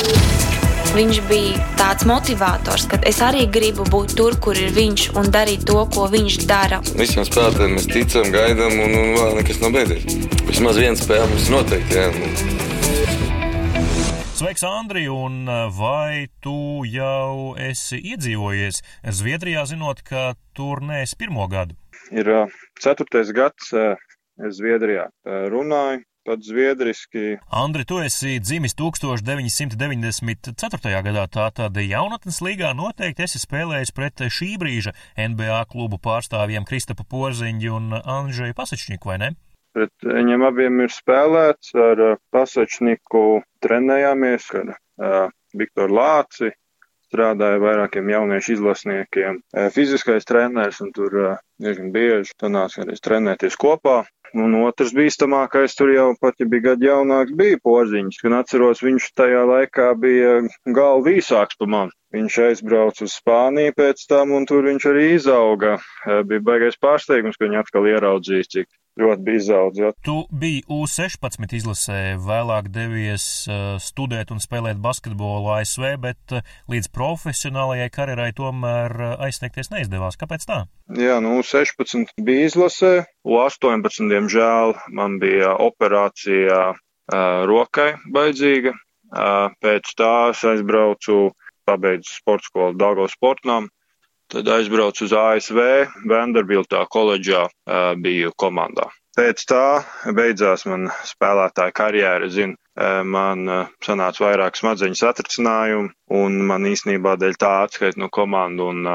Viņš 0.90 1.20
bija 1.28 1.66
tāds 1.78 2.06
motivators, 2.08 2.88
ka 2.90 2.98
es 3.06 3.20
arī 3.22 3.44
gribu 3.52 3.84
būt 3.86 4.16
tur, 4.18 4.34
kur 4.42 4.58
ir 4.58 4.72
viņš 4.74 5.10
un 5.20 5.30
darīt 5.30 5.62
to, 5.68 5.78
ko 5.94 6.08
viņš 6.10 6.40
dara. 6.50 6.80
Visiem 6.98 7.26
spēlētājiem 7.28 7.76
mēs 7.78 7.86
ticam, 7.92 8.32
gaidām, 8.34 8.74
un, 8.74 8.96
un 8.98 9.14
vēl 9.20 9.38
nekas 9.38 9.62
nav 9.62 9.76
beidzies. 9.76 10.08
Vismaz 10.48 10.80
viena 10.82 10.98
spēle 10.98 11.30
mums 11.30 11.46
noteikti. 11.52 12.00
Jā. 12.00 12.58
Sveiks, 14.40 14.62
Andri, 14.64 15.04
un 15.12 15.44
vai 15.76 16.26
tu 16.40 16.80
jau 16.88 17.52
esi 17.60 17.98
iedzīvojies 18.14 18.80
Zviedrijā, 19.18 19.66
zinot, 19.68 20.00
ka 20.00 20.32
tur 20.56 20.80
neesi 20.80 21.18
pirmo 21.20 21.44
gadu? 21.52 21.76
Ir 22.08 22.30
ceturtais 22.82 23.32
gads 23.36 23.74
Zviedrijā. 24.40 25.10
Runāju 25.52 26.00
pat 26.24 26.40
zviedriski. 26.44 27.38
Andri, 27.50 27.84
tu 27.84 27.98
esi 28.04 28.40
dzimis 28.40 28.74
1994. 28.78 31.02
gadā, 31.06 31.26
tātad 31.32 31.76
jaunatnes 31.80 32.40
līgā 32.44 32.74
noteikti 32.76 33.22
esi 33.26 33.38
spēlējis 33.42 33.92
pret 33.96 34.16
šī 34.36 34.50
brīža 34.60 34.92
NBA 35.16 35.64
klubu 35.72 35.96
pārstāvjiem 36.02 36.64
Kristapa 36.68 37.04
Porziņu 37.08 37.70
un 37.76 37.84
Andžeju 38.00 38.54
Pasačņiku, 38.58 39.04
vai 39.12 39.18
ne? 39.24 39.30
Pret 39.74 39.94
viņiem 40.04 40.40
abiem 40.44 40.74
ir 40.84 40.90
spēlēts, 40.92 41.66
ar 41.78 41.96
Pasačniku 42.34 43.42
trenējāmies, 43.64 44.44
ar 44.60 44.66
uh, 44.74 44.78
Viktoru 45.56 45.94
Lāci, 45.94 46.48
strādāja 47.10 47.60
vairākiem 47.62 48.08
jauniešu 48.14 48.56
izlasniekiem. 48.56 49.42
Fiziskais 49.74 50.28
treneris, 50.28 50.80
un 50.84 50.94
tur 50.94 51.18
diezgan 51.60 51.90
bieži 51.94 52.32
sanāca 52.38 52.84
arī 52.84 52.96
trenēties 53.02 53.58
kopā. 53.60 54.04
Un 54.30 54.52
otrs 54.62 54.92
bīstamākais 54.94 55.72
tur 55.74 55.90
jau 55.90 56.10
pat, 56.22 56.36
ja 56.38 56.46
bija 56.46 56.68
gadu 56.68 56.86
jaunāks, 56.86 57.34
bija 57.34 57.58
porziņš. 57.66 58.20
Gan 58.22 58.36
atceros, 58.38 58.82
viņš 58.86 59.08
tajā 59.18 59.40
laikā 59.48 59.88
bija 59.98 60.36
galva 60.70 61.16
īsāks 61.16 61.58
par 61.58 61.72
mani. 61.74 61.96
Viņš 62.14 62.36
aizbrauca 62.46 63.06
uz 63.06 63.16
Spāniju 63.18 63.74
pēc 63.74 64.04
tam, 64.10 64.30
un 64.38 64.46
tur 64.46 64.66
viņš 64.66 64.86
arī 64.90 65.08
izauga. 65.16 65.76
Bija 66.30 66.46
baigais 66.46 66.78
pārsteigums, 66.78 67.38
ka 67.38 67.48
viņi 67.48 67.58
atkal 67.58 67.90
ieraudzījis, 67.90 68.52
cik 68.54 68.70
ļoti 69.00 69.24
bija 69.26 69.40
izaudzis. 69.42 69.96
Tu 70.06 70.16
biji 70.42 70.62
U16 70.70 71.56
izlasē, 71.60 72.00
vēlāk 72.24 72.70
devies 72.72 73.24
studēt 73.82 74.32
un 74.34 74.42
spēlēt 74.42 74.80
basketbolu 74.82 75.52
ASV, 75.58 75.94
bet 76.02 76.36
līdz 76.70 76.90
profesionālajai 76.94 77.88
karjerai 77.94 78.30
tomēr 78.36 78.96
aizsniegties 79.18 79.72
neizdevās. 79.74 80.18
Kāpēc 80.20 80.46
tā? 80.48 80.62
Jā, 80.98 81.20
nu, 81.22 81.38
16 81.46 82.14
bija 82.26 82.48
izlasē, 82.50 82.92
U18, 83.26 84.08
diemžēl, 84.10 84.74
man 84.96 85.18
bija 85.22 85.54
operācija 85.62 86.62
uh, 86.74 87.42
rokai 87.50 87.92
baidzīga. 88.10 88.74
Uh, 89.10 89.50
pēc 89.62 89.90
tā 89.98 90.14
es 90.30 90.42
aizbraucu, 90.46 91.32
pabeidzu 91.66 92.12
sporta 92.14 92.46
skolu 92.46 92.78
Dāngavas 92.78 93.14
sportnām, 93.16 93.68
Tad 94.30 94.46
aizbraucu 94.46 95.08
uz 95.08 95.12
ASV, 95.16 95.58
Vanderbiltā 96.06 96.84
koledžā 96.86 97.48
biju 97.98 98.30
komandā. 98.38 98.86
Pēc 99.18 99.42
tā 99.50 99.64
beidzās 100.14 100.62
man 100.70 100.86
spēlētāja 101.04 101.74
karjera, 101.74 102.28
zinu, 102.30 102.54
man 103.10 103.50
sanāca 103.82 104.22
vairāk 104.22 104.60
smadzeņu 104.60 105.00
satricinājumu, 105.00 105.90
un 106.14 106.38
man 106.46 106.68
īsnībā 106.70 107.16
dēļ 107.18 107.34
tā 107.42 107.50
atskait 107.64 107.98
no 107.98 108.06
komandu, 108.06 108.70
un 108.70 108.86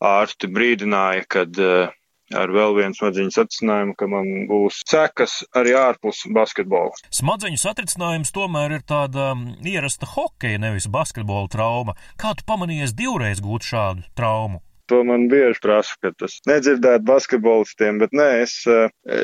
ārsti 0.00 0.48
brīdināja, 0.48 1.28
kad 1.28 1.60
ar 2.32 2.52
vēl 2.54 2.76
vienu 2.78 2.96
smadzeņu 2.96 3.34
satricinājumu, 3.34 3.96
ka 3.98 4.08
man 4.10 4.30
būs 4.48 4.80
sekas 4.88 5.42
arī 5.56 5.74
ārpus 5.78 6.24
basketbola. 6.34 6.94
Smadzeņu 7.14 7.60
satricinājums 7.60 8.32
tomēr 8.34 8.78
ir 8.78 8.86
tāda 8.88 9.32
ierasta 9.64 10.08
hokeja, 10.14 10.62
nevis 10.62 10.88
basketbola 10.88 11.50
trauma. 11.52 11.96
Kā 12.20 12.32
tu 12.38 12.46
pamanījies 12.48 12.96
divreiz 12.96 13.44
gūt 13.44 13.68
šādu 13.68 14.06
traumu? 14.16 14.62
To 14.92 15.00
man 15.08 15.28
bieži 15.32 15.62
prasa, 15.64 15.94
ka 16.02 16.10
tas 16.12 16.36
nedzirdēt 16.48 17.06
basketbolistiem, 17.08 18.02
bet 18.02 18.12
nē, 18.16 18.28
es, 18.42 18.58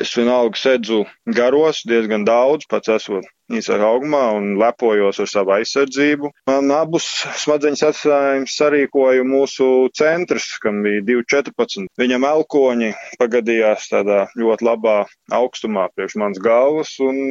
es 0.01 0.13
vienalga 0.17 0.57
sedzu 0.57 1.03
garos 1.37 1.83
diezgan 1.85 2.25
daudz, 2.25 2.65
pats 2.71 2.89
esot 2.95 3.27
īsāk 3.51 3.83
augumā 3.83 4.23
un 4.37 4.55
lepojos 4.59 5.19
ar 5.21 5.29
savu 5.29 5.53
aizsardzību. 5.57 6.31
Man 6.49 6.71
abus 6.73 7.07
smadzeņu 7.43 7.79
sasājums 7.81 8.55
sarīkoja 8.57 9.25
mūsu 9.27 9.67
centrs, 9.97 10.47
kam 10.63 10.81
bija 10.85 11.03
214. 11.09 11.91
Viņam 11.99 12.27
elkoņi 12.31 12.93
pagadījās 13.21 13.89
tādā 13.91 14.23
ļoti 14.39 14.67
labā 14.69 14.97
augstumā 15.35 15.89
priekš 15.95 16.17
manas 16.21 16.41
galvas 16.41 16.95
un, 17.03 17.21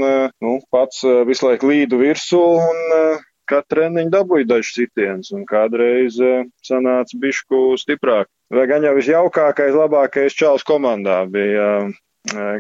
nu, 0.45 0.55
pats 0.71 1.03
visu 1.29 1.49
laiku 1.49 1.73
līdu 1.73 2.01
virsū 2.05 2.45
un 2.61 3.21
katru 3.51 3.77
treniņu 3.77 4.13
dabūju 4.15 4.47
dažus 4.51 4.77
sitienus, 4.79 5.33
un 5.37 5.43
kādreiz 5.49 6.19
sanāca 6.67 7.19
bišku 7.23 7.75
stiprāk. 7.83 8.31
Vai 8.51 8.67
gan 8.71 8.87
jau 8.87 8.95
visjaukākais, 8.97 9.75
labākais 9.77 10.35
čels 10.35 10.65
komandā 10.67 11.23
bija 11.31 11.91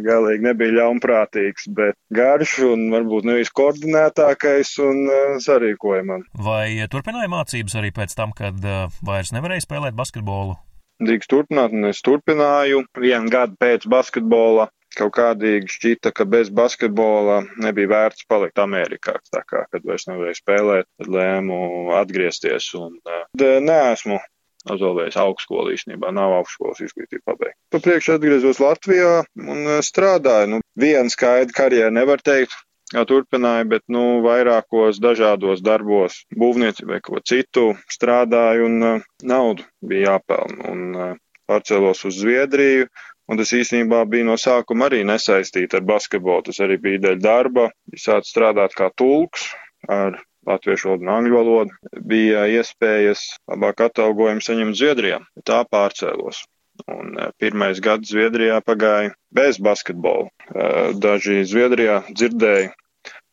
galīgi 0.00 0.46
nebija 0.46 0.72
ļaunprātīgs, 0.78 1.66
bet 1.76 1.96
garš 2.16 2.54
un 2.64 2.86
varbūt 2.94 3.26
nevis 3.28 3.50
koordinētākais 3.52 4.70
un 4.86 5.02
sarīkojamam. 5.44 6.24
Vai 6.46 6.80
turpināja 6.90 7.28
mācības 7.28 7.76
arī 7.76 7.92
pēc 7.92 8.16
tam, 8.16 8.32
kad 8.36 8.56
vairs 9.04 9.34
nevarēja 9.36 9.66
spēlēt 9.66 9.98
basketbolu? 9.98 10.56
Drīkst 11.00 11.30
turpināt, 11.32 11.72
un 11.76 11.90
es 11.90 12.00
turpināju. 12.04 12.82
Vienu 13.00 13.32
gadu 13.32 13.56
pēc 13.60 13.86
basketbola 13.88 14.70
kaut 14.98 15.14
kādīgi 15.16 15.70
šķita, 15.70 16.12
ka 16.16 16.26
bez 16.28 16.50
basketbola 16.54 17.40
nebija 17.62 17.92
vērts 17.92 18.26
palikt 18.30 18.60
Amerikā. 18.62 19.18
Tā 19.30 19.44
kā, 19.46 19.64
kad 19.70 19.86
vairs 19.86 20.08
nevarēju 20.10 20.40
spēlēt, 20.40 20.90
tad 21.00 21.14
lēmu 21.14 21.60
atgriezties 22.00 22.72
un 22.78 22.98
neesmu 23.38 24.20
Azolējis 24.68 25.16
augstskolu 25.16 25.72
īstenībā 25.72 26.10
nav 26.12 26.34
augstskolas 26.36 26.82
izglītība 26.84 27.32
pabeigta. 27.32 27.56
Pa 27.72 27.80
priekšu 27.80 28.18
atgriezos 28.18 28.60
Latvijā 28.60 29.22
un 29.40 29.70
strādāju. 29.86 30.50
Nu, 30.52 30.58
vienu 30.76 31.12
skaidru 31.12 31.56
karjeru 31.56 31.94
nevar 31.96 32.20
teikt, 32.20 32.52
kā 32.92 33.06
turpināju, 33.08 33.70
bet, 33.72 33.86
nu, 33.88 34.20
vairākos 34.26 35.00
dažādos 35.00 35.64
darbos, 35.64 36.20
būvniecībai 36.36 36.98
vai 36.98 37.02
ko 37.06 37.22
citu 37.24 37.70
strādāju 37.88 38.68
un 38.68 38.86
uh, 38.90 39.08
naudu 39.24 39.64
bija 39.80 40.16
jāpelna. 40.16 40.74
Un 40.74 40.84
uh, 40.92 41.18
pārcēlos 41.50 42.04
uz 42.06 42.20
Zviedriju, 42.20 42.90
un 43.30 43.38
tas 43.38 43.52
īstenībā 43.54 44.02
bija 44.10 44.26
no 44.26 44.36
sākuma 44.40 44.88
arī 44.90 45.04
nesaistīts 45.06 45.78
ar 45.78 45.86
basketbolu. 45.86 46.48
Tas 46.50 46.60
arī 46.64 46.80
bija 46.82 47.04
dēļ 47.06 47.22
darba. 47.22 47.70
Es 47.94 48.08
sāku 48.08 48.28
strādāt 48.28 48.74
kā 48.78 48.90
tulks 48.98 49.46
ar 49.88 50.18
latviešu 50.48 50.90
valodu 50.90 51.06
un 51.06 51.12
angļu 51.14 51.36
valodu, 51.36 51.96
bija 52.10 52.46
iespējas 52.58 53.26
labāk 53.50 53.84
atalgojumu 53.86 54.44
saņemt 54.44 54.78
Zviedrijā. 54.78 55.20
Tā 55.46 55.62
pārcēlos. 55.68 56.44
Un 56.88 57.18
e, 57.20 57.28
pirmais 57.40 57.80
gads 57.84 58.08
Zviedrijā 58.10 58.60
pagāja 58.64 59.12
bez 59.36 59.60
basketbola. 59.60 60.30
E, 60.48 60.68
daži 60.96 61.42
Zviedrijā 61.48 62.00
dzirdēja 62.08 62.72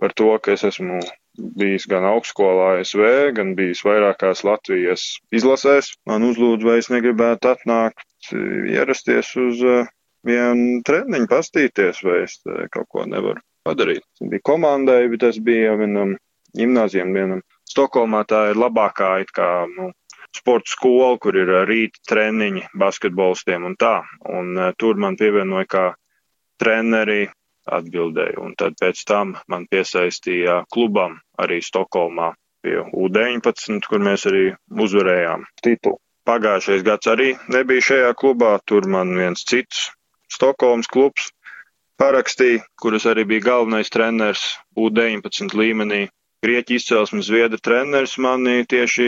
par 0.01 0.13
to, 0.19 0.33
ka 0.43 0.53
es 0.53 0.65
esmu 0.67 0.99
bijis 1.57 1.85
gan 1.89 2.05
augstskolā 2.09 2.77
ASV, 2.81 3.03
gan 3.37 3.53
bijis 3.57 3.83
vairākās 3.85 4.43
Latvijas 4.47 5.05
izlasēs. 5.33 5.93
Man 6.09 6.25
uzlūdz, 6.27 6.65
vai 6.65 6.77
es 6.81 6.91
negribētu 6.93 7.53
atnākt, 7.53 8.06
ierasties 8.33 9.33
uz 9.41 9.61
e, 9.63 9.75
vienu 10.27 10.81
treniņu, 10.87 11.29
pastīties, 11.31 12.01
vai 12.05 12.23
es 12.25 12.39
kaut 12.73 12.89
ko 12.93 13.05
nevaru 13.09 13.43
padarīt. 13.67 14.03
Tas 14.17 14.31
bija 14.31 14.45
komandai, 14.51 15.03
bet 15.11 15.23
tas 15.25 15.39
bija 15.43 15.75
vienam 15.79 16.15
gimnāzijām 16.57 17.13
vienam. 17.13 17.45
Stokholmā 17.67 18.23
tā 18.27 18.47
ir 18.51 18.59
labākā 18.59 19.17
it 19.23 19.31
kā, 19.35 19.67
nu, 19.69 19.91
sporta 20.35 20.71
skola, 20.71 21.17
kur 21.21 21.37
ir 21.37 21.51
rīta 21.67 22.01
treniņi 22.09 22.67
basketbolistiem 22.79 23.67
un 23.67 23.75
tā. 23.79 23.99
Un 24.31 24.55
tur 24.79 24.99
man 25.01 25.17
pievienoja 25.19 25.69
kā 25.69 25.85
treneri 26.61 27.27
atbildēju. 27.67 28.41
Un 28.41 28.55
tad 28.59 28.77
pēc 28.79 29.03
tam 29.07 29.35
man 29.51 29.67
piesaistīja 29.71 30.63
klubam 30.73 31.19
arī 31.39 31.59
Stokholmā 31.63 32.31
pie 32.63 32.79
U19, 32.87 33.81
kur 33.87 34.03
mēs 34.03 34.25
arī 34.29 34.49
uzvarējām 34.71 35.45
titulu. 35.63 35.99
Pagājušais 36.27 36.83
gads 36.83 37.07
arī 37.07 37.29
nebija 37.53 37.85
šajā 37.89 38.11
klubā, 38.19 38.57
tur 38.67 38.87
man 38.91 39.13
viens 39.15 39.45
cits 39.47 39.85
Stokholmas 40.27 40.89
klubs 40.91 41.29
parakstīja, 42.01 42.65
kuras 42.81 43.07
arī 43.09 43.23
bija 43.29 43.45
galvenais 43.45 43.91
treneris 43.93 44.43
U19 44.77 45.55
līmenī. 45.57 46.07
Grieķu 46.45 46.75
izcelsmes 46.77 47.29
zviedru 47.31 47.57
treneris 47.63 48.17
mani 48.21 48.61
tieši 48.69 49.07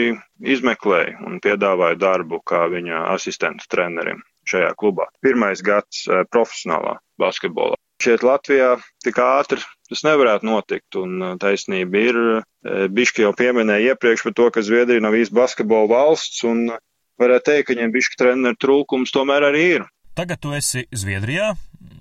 izmeklēja 0.54 1.20
un 1.28 1.38
piedāvāja 1.44 1.98
darbu 2.00 2.40
kā 2.42 2.64
viņa 2.72 3.04
asistenta 3.12 3.68
trenerim 3.70 4.24
šajā 4.50 4.72
klubā. 4.80 5.06
Pirmais 5.22 5.62
gads 5.62 6.06
eh, 6.08 6.24
profesionālā 6.32 6.96
basketbolā. 7.20 7.78
Šeit 8.00 8.24
Latvijā 8.24 8.74
tik 9.04 9.20
ātri 9.20 9.60
tas 9.90 10.02
nevarētu 10.06 10.48
notikt, 10.48 10.98
un 10.98 11.22
eh, 11.22 11.36
taisnība 11.42 12.04
ir. 12.08 12.20
Eh, 12.66 12.86
Biški 12.90 13.22
jau 13.28 13.34
pieminēja 13.36 13.94
iepriekš 13.94 14.26
par 14.26 14.36
to, 14.40 14.48
ka 14.56 14.64
Zviedrija 14.66 15.04
nav 15.04 15.14
īsti 15.20 15.36
basketbola 15.36 15.92
valsts, 15.92 16.42
un 16.48 16.72
varētu 17.20 17.50
teikt, 17.50 17.66
ka 17.68 17.74
viņiem 17.74 17.94
biški 17.94 18.20
treneru 18.20 18.58
trūkums 18.60 19.12
tomēr 19.14 19.50
arī 19.50 19.64
ir. 19.78 19.86
Tagad 20.18 20.40
tu 20.42 20.54
esi 20.56 20.86
Zviedrijā, 20.90 21.52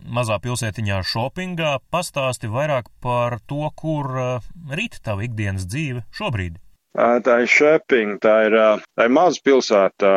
mazā 0.09 0.39
pilsētiņā 0.43 1.03
Šopingā. 1.05 1.75
Pastāsti 1.93 2.49
vairāk 2.51 2.89
par 3.03 3.37
to, 3.47 3.69
kur 3.77 4.09
uh, 4.15 4.49
rīt 4.73 4.99
tava 5.05 5.27
ikdienas 5.27 5.67
dzīve 5.69 6.03
šobrīd. 6.17 6.57
Tā 6.97 7.35
ir 7.43 7.51
Šopinga, 7.53 8.17
tā 8.23 8.35
ir, 8.47 8.57
tā 8.97 9.05
ir 9.05 9.13
maza 9.13 9.39
pilsēta, 9.45 10.13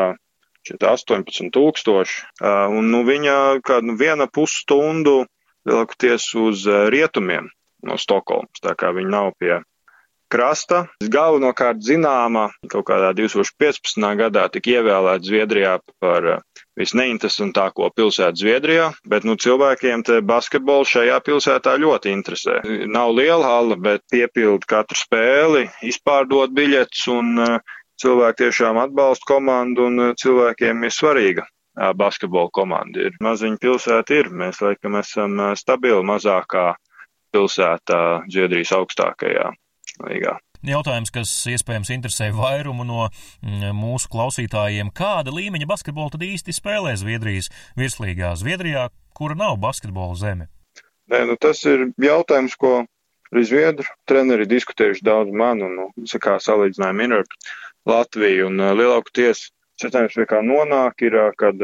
18 0.70 1.50
tūkstoši, 1.52 2.22
un 2.72 2.88
nu, 2.94 3.02
viņa 3.06 3.34
kādu 3.66 3.96
viena 3.98 4.28
pusstundu 4.30 5.24
lielākoties 5.68 6.28
uz 6.38 6.64
rietumiem 6.94 7.50
no 7.86 7.98
Stokholmas, 7.98 8.62
tā 8.62 8.74
kā 8.78 8.92
viņa 8.94 9.10
nav 9.10 9.32
pie 9.38 9.58
krasta. 10.32 10.86
Galvenokārt 11.12 11.82
zināma 11.84 12.48
kaut 12.72 12.86
kādā 12.88 13.12
2015. 13.16 14.00
gadā 14.20 14.46
tika 14.52 14.78
ievēlēta 14.78 15.28
Zviedrijā 15.28 15.74
par 16.00 16.28
uh, 16.36 16.40
visneinteresantāko 16.80 17.90
pilsētu 17.96 18.40
Zviedrijā, 18.40 18.88
bet 19.08 19.26
nu, 19.28 19.36
cilvēkiem 19.36 20.04
te 20.08 20.20
basketbols 20.24 20.94
šajā 20.94 21.20
pilsētā 21.26 21.76
ļoti 21.82 22.14
interesē. 22.16 22.60
Nav 22.88 23.12
liela 23.18 23.52
hala, 23.52 23.76
bet 23.76 24.06
piepild 24.12 24.64
katru 24.68 24.98
spēli, 24.98 25.66
izpārdot 25.92 26.54
biļetes 26.56 27.06
un 27.12 27.32
uh, 27.44 27.58
cilvēki 28.00 28.46
tiešām 28.46 28.80
atbalsta 28.86 29.28
komandu 29.34 29.90
un 29.90 30.06
uh, 30.08 30.14
cilvēkiem 30.18 30.88
ir 30.88 31.00
svarīga. 31.00 31.48
Basketbola 31.96 32.50
komanda 32.52 33.00
ir 33.00 33.14
maziņa 33.24 33.56
pilsēta, 33.62 34.18
ir. 34.20 34.26
Mēs 34.28 34.58
laikam 34.60 34.98
esam 35.00 35.40
stabili 35.56 36.04
mazākā 36.04 36.66
pilsētā 37.32 38.02
Zviedrijas 38.28 38.74
augstākajā 38.76 39.46
līgā. 40.00 40.36
Jautājums, 40.62 41.10
kas 41.10 41.30
iespējams 41.50 41.90
interesē 41.90 42.30
vairumu 42.36 42.86
no 42.86 43.08
mm, 43.08 43.72
mūsu 43.74 44.10
klausītājiem, 44.12 44.92
kāda 44.94 45.34
līmeņa 45.34 45.66
basketbolu 45.66 46.14
tad 46.14 46.22
īsti 46.26 46.54
spēlē 46.54 46.94
Zviedrijas 47.00 47.50
virslīgā 47.78 48.32
Zviedrijā, 48.38 48.88
kura 49.18 49.36
nav 49.38 49.58
basketbola 49.62 50.14
zeme? 50.18 50.48
Nē, 51.10 51.24
nu 51.28 51.36
tas 51.40 51.64
ir 51.66 51.88
jautājums, 52.00 52.54
ko 52.56 52.84
arī 53.32 53.44
Zviedru 53.48 53.88
treneri 54.08 54.46
diskutējuši 54.48 55.04
daudz 55.04 55.34
man 55.34 55.64
un, 55.66 55.74
nu, 55.80 55.88
kā 56.22 56.38
salīdzinājumu 56.40 57.08
ir 57.08 57.18
ar 57.18 57.36
Latviju 57.90 58.46
un 58.46 58.62
lielākoties 58.78 59.48
secinājums, 59.82 60.14
pie 60.14 60.28
kā 60.30 60.38
nonāk, 60.46 61.02
ir, 61.02 61.18
kad 61.40 61.58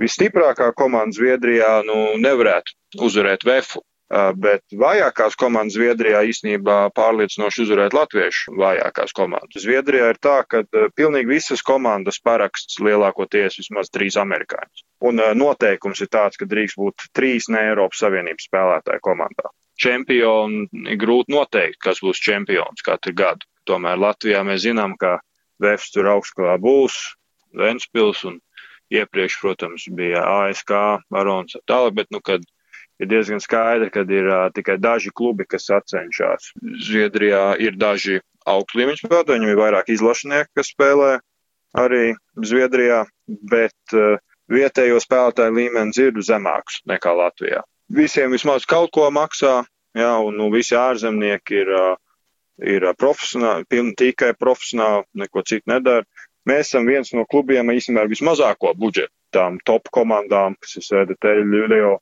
visstiprākā 0.00 0.70
komanda 0.78 1.14
Zviedrijā 1.16 1.82
nu, 1.84 2.14
nevarētu 2.22 3.04
uzvarēt 3.04 3.44
Vēfu. 3.44 3.82
Bet 4.12 4.74
vājākās 4.76 5.38
komandas 5.40 5.78
Zviedrijā 5.78 6.18
īstenībā 6.28 6.90
pārliecinoši 6.92 7.62
uzvarēt 7.64 7.94
latviešu 7.96 8.52
vājākās 8.60 9.14
komandas. 9.16 9.62
Zviedrijā 9.64 10.10
ir 10.12 10.20
tā, 10.20 10.34
ka 10.44 10.60
pilnīgi 10.98 11.30
visas 11.30 11.64
komandas 11.64 12.20
paraksts 12.20 12.76
lielākoties 12.84 13.56
vismaz 13.62 13.88
trīs 13.88 14.18
amerikāņus. 14.20 14.84
Un 15.08 15.22
noteikums 15.40 16.04
ir 16.04 16.12
tāds, 16.12 16.36
ka 16.36 16.44
drīkst 16.50 16.76
būt 16.76 17.08
trīs 17.16 17.48
ne 17.48 17.64
Eiropas 17.70 18.04
Savienības 18.04 18.50
spēlētāju 18.50 19.04
komandā. 19.08 19.48
Čempioni 19.80 20.66
ir 20.92 21.00
grūti 21.00 21.32
noteikt, 21.32 21.80
kas 21.80 22.04
būs 22.04 22.20
čempions 22.20 22.84
katru 22.84 23.16
gadu. 23.16 23.48
Tomēr 23.64 23.96
Latvijā 23.96 24.44
mēs 24.44 24.66
zinām, 24.66 24.98
ka 25.00 25.22
Vēfs 25.62 25.92
tur 25.94 26.08
augstklā 26.10 26.56
būs, 26.58 26.96
Ventspils 27.54 28.24
un 28.26 28.40
iepriekš, 28.92 29.36
protams, 29.40 29.84
bija 29.94 30.22
ASK, 30.48 30.72
Barons 31.12 31.54
un 31.56 31.62
tālāk, 31.70 31.94
bet, 32.00 32.08
nu, 32.10 32.20
kad 32.24 32.42
ir 33.02 33.10
diezgan 33.10 33.42
skaidri, 33.42 33.90
ka 33.92 34.04
ir 34.06 34.28
uh, 34.30 34.46
tikai 34.54 34.78
daži 34.80 35.10
klubi, 35.14 35.46
kas 35.48 35.66
sacenšas. 35.68 36.52
Zviedrijā 36.86 37.56
ir 37.62 37.76
daži 37.78 38.20
augstu 38.48 38.80
līmeņu 38.80 39.02
spēlētāji, 39.02 39.40
viņam 39.40 39.52
ir 39.52 39.60
vairāk 39.60 39.90
izlašnieki, 39.92 40.52
kas 40.58 40.72
spēlē 40.72 41.10
arī 41.82 42.14
Zviedrijā, 42.38 43.02
bet 43.50 43.96
uh, 43.96 44.20
vietējo 44.52 45.00
spēlētāju 45.02 45.56
līmenis 45.58 46.00
ir 46.02 46.22
zemāks 46.22 46.82
nekā 46.90 47.14
Latvijā. 47.18 47.62
Visiem 47.92 48.32
vismaz 48.32 48.66
kaut 48.68 48.92
ko 48.94 49.08
maksā, 49.12 49.62
jā, 49.98 50.12
un 50.24 50.38
nu, 50.38 50.48
visi 50.54 50.76
ārzemnieki 50.78 51.58
ir, 51.64 51.72
uh, 51.76 51.96
ir 52.62 52.86
profesionāli, 52.98 53.66
pilni 53.68 53.96
tikai 53.98 54.32
profesionāli, 54.38 55.08
neko 55.24 55.44
citu 55.48 55.74
nedara. 55.74 56.06
Mēs 56.48 56.72
esam 56.72 56.88
viens 56.90 57.12
no 57.14 57.22
klubiem 57.30 57.70
īstenībā 57.70 58.02
ar 58.02 58.10
vismazāko 58.10 58.72
budžetu 58.74 59.14
tām 59.32 59.60
top 59.64 59.86
komandām, 59.94 60.56
kas 60.60 60.74
ir 60.80 60.86
Sēde 60.86 61.14
Teļu, 61.22 61.66
Leo, 61.70 61.92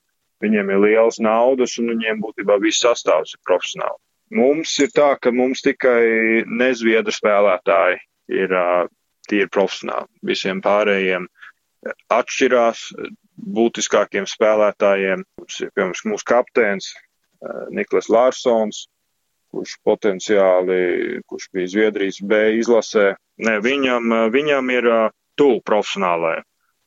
Viņiem 0.41 0.71
ir 0.73 0.81
liels 0.85 1.19
naudas 1.21 1.77
un 1.81 1.91
viņiem 1.93 2.23
būtībā 2.23 2.57
viss 2.63 2.85
sastāvs 2.85 3.35
ir 3.37 3.43
profesionāli. 3.49 3.99
Mums 4.31 4.77
ir 4.81 4.93
tā, 4.95 5.11
ka 5.21 5.33
mums 5.35 5.61
tikai 5.67 6.45
nezviedru 6.47 7.13
spēlētāji 7.13 7.99
ir 8.41 8.55
tīri 9.29 9.51
profesionāli. 9.53 10.07
Visiem 10.27 10.63
pārējiem 10.65 11.27
atšķirās 12.15 12.85
būtiskākiem 13.59 14.29
spēlētājiem. 14.31 15.25
Mums 15.41 15.61
ir, 15.61 15.73
piemēram, 15.75 16.13
mūsu 16.13 16.29
kapteins 16.29 16.91
uh, 16.93 17.67
Niklas 17.75 18.11
Lārsons, 18.13 18.85
kurš 19.51 19.77
potenciāli, 19.85 20.81
kurš 21.27 21.49
bija 21.53 21.73
Zviedrijas 21.75 22.21
B 22.23 22.43
izlasē. 22.61 23.11
Ne, 23.43 23.59
viņam, 23.65 24.31
viņam 24.31 24.73
ir 24.77 24.89
tuvu 25.41 25.61
profesionālajai 25.67 26.45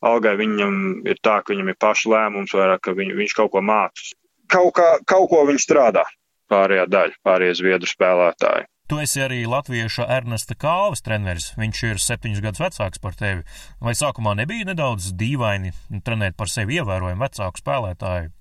algai 0.09 0.35
viņam 0.39 0.75
ir 1.07 1.21
tā, 1.23 1.39
ka 1.41 1.53
viņam 1.53 1.71
ir 1.71 1.79
paša 1.79 2.11
lēmums, 2.13 2.53
vairāk, 2.57 2.83
ka 2.85 2.97
viņ, 2.97 3.15
viņš 3.19 3.37
kaut 3.39 3.53
ko 3.55 3.63
mācās. 3.65 4.11
Kaut, 4.51 4.73
kā, 4.77 4.89
kaut 5.09 5.29
ko 5.31 5.45
viņš 5.47 5.65
strādā 5.65 6.03
pārējā 6.51 6.85
daļa, 6.91 7.19
pārējie 7.25 7.57
zviedru 7.61 7.89
spēlētāji. 7.89 8.67
Tu 8.91 8.99
esi 8.99 9.21
arī 9.23 9.39
latvieša 9.47 10.05
Ernesta 10.11 10.57
Kāvas 10.59 11.01
treneris. 11.05 11.53
Viņš 11.55 11.83
ir 11.87 12.01
septiņus 12.03 12.41
gadus 12.43 12.61
vecāks 12.65 12.99
par 13.01 13.15
tevi. 13.15 13.45
Vai 13.81 13.93
sākumā 13.95 14.35
nebija 14.35 14.67
nedaudz 14.67 15.13
dīvaini 15.17 15.71
trenēt 16.03 16.35
par 16.37 16.51
sevi 16.51 16.81
ievērojumu 16.81 17.23
vecāku 17.23 17.63
spēlētāju? 17.63 18.33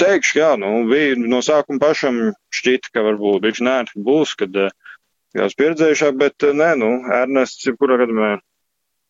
Teikšu, 0.00 0.38
jā, 0.40 0.48
nu, 0.60 0.70
bija 0.88 1.18
no 1.20 1.42
sākuma 1.44 1.80
pašam 1.80 2.22
šķita, 2.56 2.92
ka 2.96 3.04
varbūt 3.04 3.44
viņš 3.46 3.60
nē, 3.68 3.76
būs, 4.08 4.32
kad 4.40 4.56
jās 4.56 5.56
pieredzējušāk, 5.60 6.16
bet 6.20 6.48
nē, 6.56 6.72
nu, 6.80 6.90
Ernests, 7.20 7.68
jebkurā 7.68 8.00
gadījumā 8.02 8.34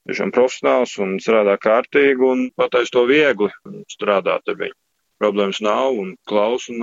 tiešām 0.08 0.32
profesionāls 0.34 0.94
un 1.02 1.18
strādā 1.22 1.58
kārtīgi 1.62 2.26
un 2.26 2.48
patais 2.58 2.90
to 2.92 3.04
viegli 3.08 3.50
strādāt 3.90 4.48
ar 4.48 4.58
viņu. 4.58 4.76
Problēmas 5.22 5.60
nav 5.62 5.94
un 5.94 6.16
klaus 6.26 6.66
un 6.72 6.82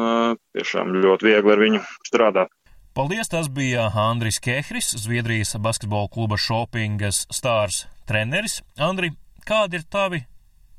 tiešām 0.55 0.93
ļoti 1.03 1.27
viegli 1.27 1.55
ar 1.55 1.63
viņu 1.65 1.83
strādāt. 2.07 2.53
Paldies, 2.95 3.29
tas 3.31 3.47
bija 3.51 3.85
Andris 3.95 4.39
Kehris, 4.43 4.89
Zviedrijas 5.03 5.53
basketbola 5.61 6.09
kluba 6.11 6.39
Shoppingas 6.39 7.25
stars 7.31 7.85
treneris. 8.09 8.61
Andri, 8.79 9.11
kādi 9.47 9.79
ir 9.79 9.85
tavi 9.91 10.23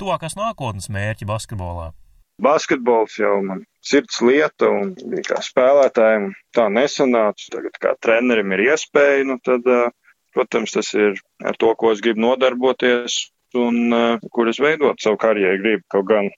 tuvākās 0.01 0.37
nākotnes 0.37 0.91
mērķi 0.93 1.29
basketbolā? 1.29 1.93
Basketbols 2.41 3.19
jau 3.21 3.37
man 3.45 3.63
sirds 3.85 4.21
lieta 4.25 4.69
un 4.73 4.95
bija 4.97 5.27
kā 5.29 5.41
spēlētājiem 5.45 6.31
tā 6.57 6.67
nesanāca. 6.73 7.49
Tagad 7.53 7.81
kā 7.83 7.95
trenerim 8.01 8.53
ir 8.57 8.65
iespēja, 8.71 9.27
nu 9.29 9.37
tad 9.45 9.69
uh, 9.69 9.91
Protams, 10.35 10.75
tas 10.77 10.93
ir 10.95 11.19
ar 11.43 11.57
to, 11.59 11.73
ko 11.79 11.91
es 11.95 12.03
gribu 12.05 12.23
nodarboties 12.23 13.31
un 13.59 13.91
uh, 13.95 14.29
kur 14.31 14.51
es 14.51 14.61
veidot 14.63 15.01
savu 15.03 15.19
karjeru. 15.19 15.59
Gribu 15.63 15.85
kaut 15.91 16.07
gan 16.11 16.31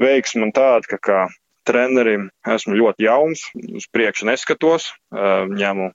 veiksmi 0.00 0.44
man 0.44 0.54
tāda, 0.56 0.88
ka 0.88 0.98
kā 1.02 1.20
trenerim 1.68 2.30
esmu 2.48 2.78
ļoti 2.78 3.04
jauns, 3.04 3.44
uz 3.76 3.86
priekšu 3.92 4.30
neskatos, 4.30 4.88
uh, 5.12 5.44
ņemu 5.52 5.90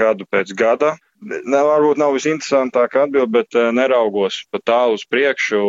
gadu 0.00 0.26
pēc 0.26 0.54
gada. 0.58 0.96
Ne, 1.22 1.60
varbūt 1.62 2.00
nav 2.02 2.16
visinteresantākā 2.16 3.06
atbilde, 3.06 3.30
bet 3.38 3.58
uh, 3.58 3.70
neraugos 3.74 4.42
pa 4.50 4.58
tālu 4.58 4.98
uz 4.98 5.06
priekšu. 5.06 5.62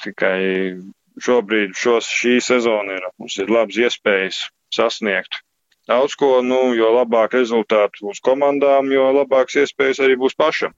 Tikai 0.00 0.80
šobrīd 1.20 1.76
šos, 1.76 2.08
šī 2.08 2.38
sezona 2.42 2.96
ir, 2.96 3.10
mums 3.20 3.36
ir 3.38 3.52
labas 3.52 3.76
iespējas 3.76 4.46
sasniegt 4.72 5.43
daudz 5.88 6.16
ko, 6.18 6.38
nu, 6.42 6.74
jo 6.76 6.90
labāk 6.96 7.38
rezultāti 7.38 8.04
būs 8.04 8.22
komandām, 8.24 8.92
jo 8.92 9.10
labāks 9.20 9.60
iespējas 9.64 10.02
arī 10.04 10.18
būs 10.20 10.36
pašam. 10.38 10.76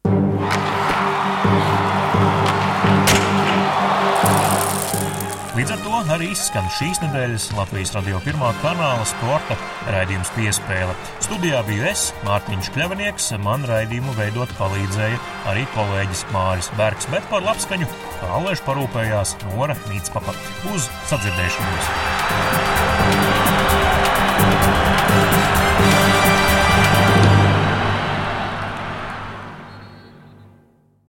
Līdz 5.57 5.71
ar 5.73 5.79
to 5.81 5.99
arī 6.13 6.27
izskan 6.35 6.67
šīs 6.77 6.99
nedēļas 7.01 7.47
Latvijas 7.57 7.95
radio 7.97 8.19
pirmā 8.21 8.51
kanāla 8.61 9.07
sporta 9.09 9.57
raidījums 9.89 10.29
piespēle. 10.37 10.93
Studijā 11.25 11.63
biju 11.65 11.87
es, 11.89 12.11
Mārtiņš 12.27 12.69
Kļavinieks, 12.75 13.31
man 13.47 13.65
raidījumu 13.71 14.13
veidot 14.19 14.53
palīdzēja 14.61 15.17
arī 15.49 15.65
kolēģis 15.73 16.27
Māris 16.37 16.69
Bergs, 16.77 17.09
bet 17.15 17.25
par 17.33 17.41
labskaņu 17.49 17.89
kā 17.89 18.27
Alēš 18.37 18.61
parūpējās 18.69 19.37
Nora 19.49 19.81
Mītspapa. 19.89 20.37
Uz 20.77 20.93
sadzirdēšanos! 21.09 23.46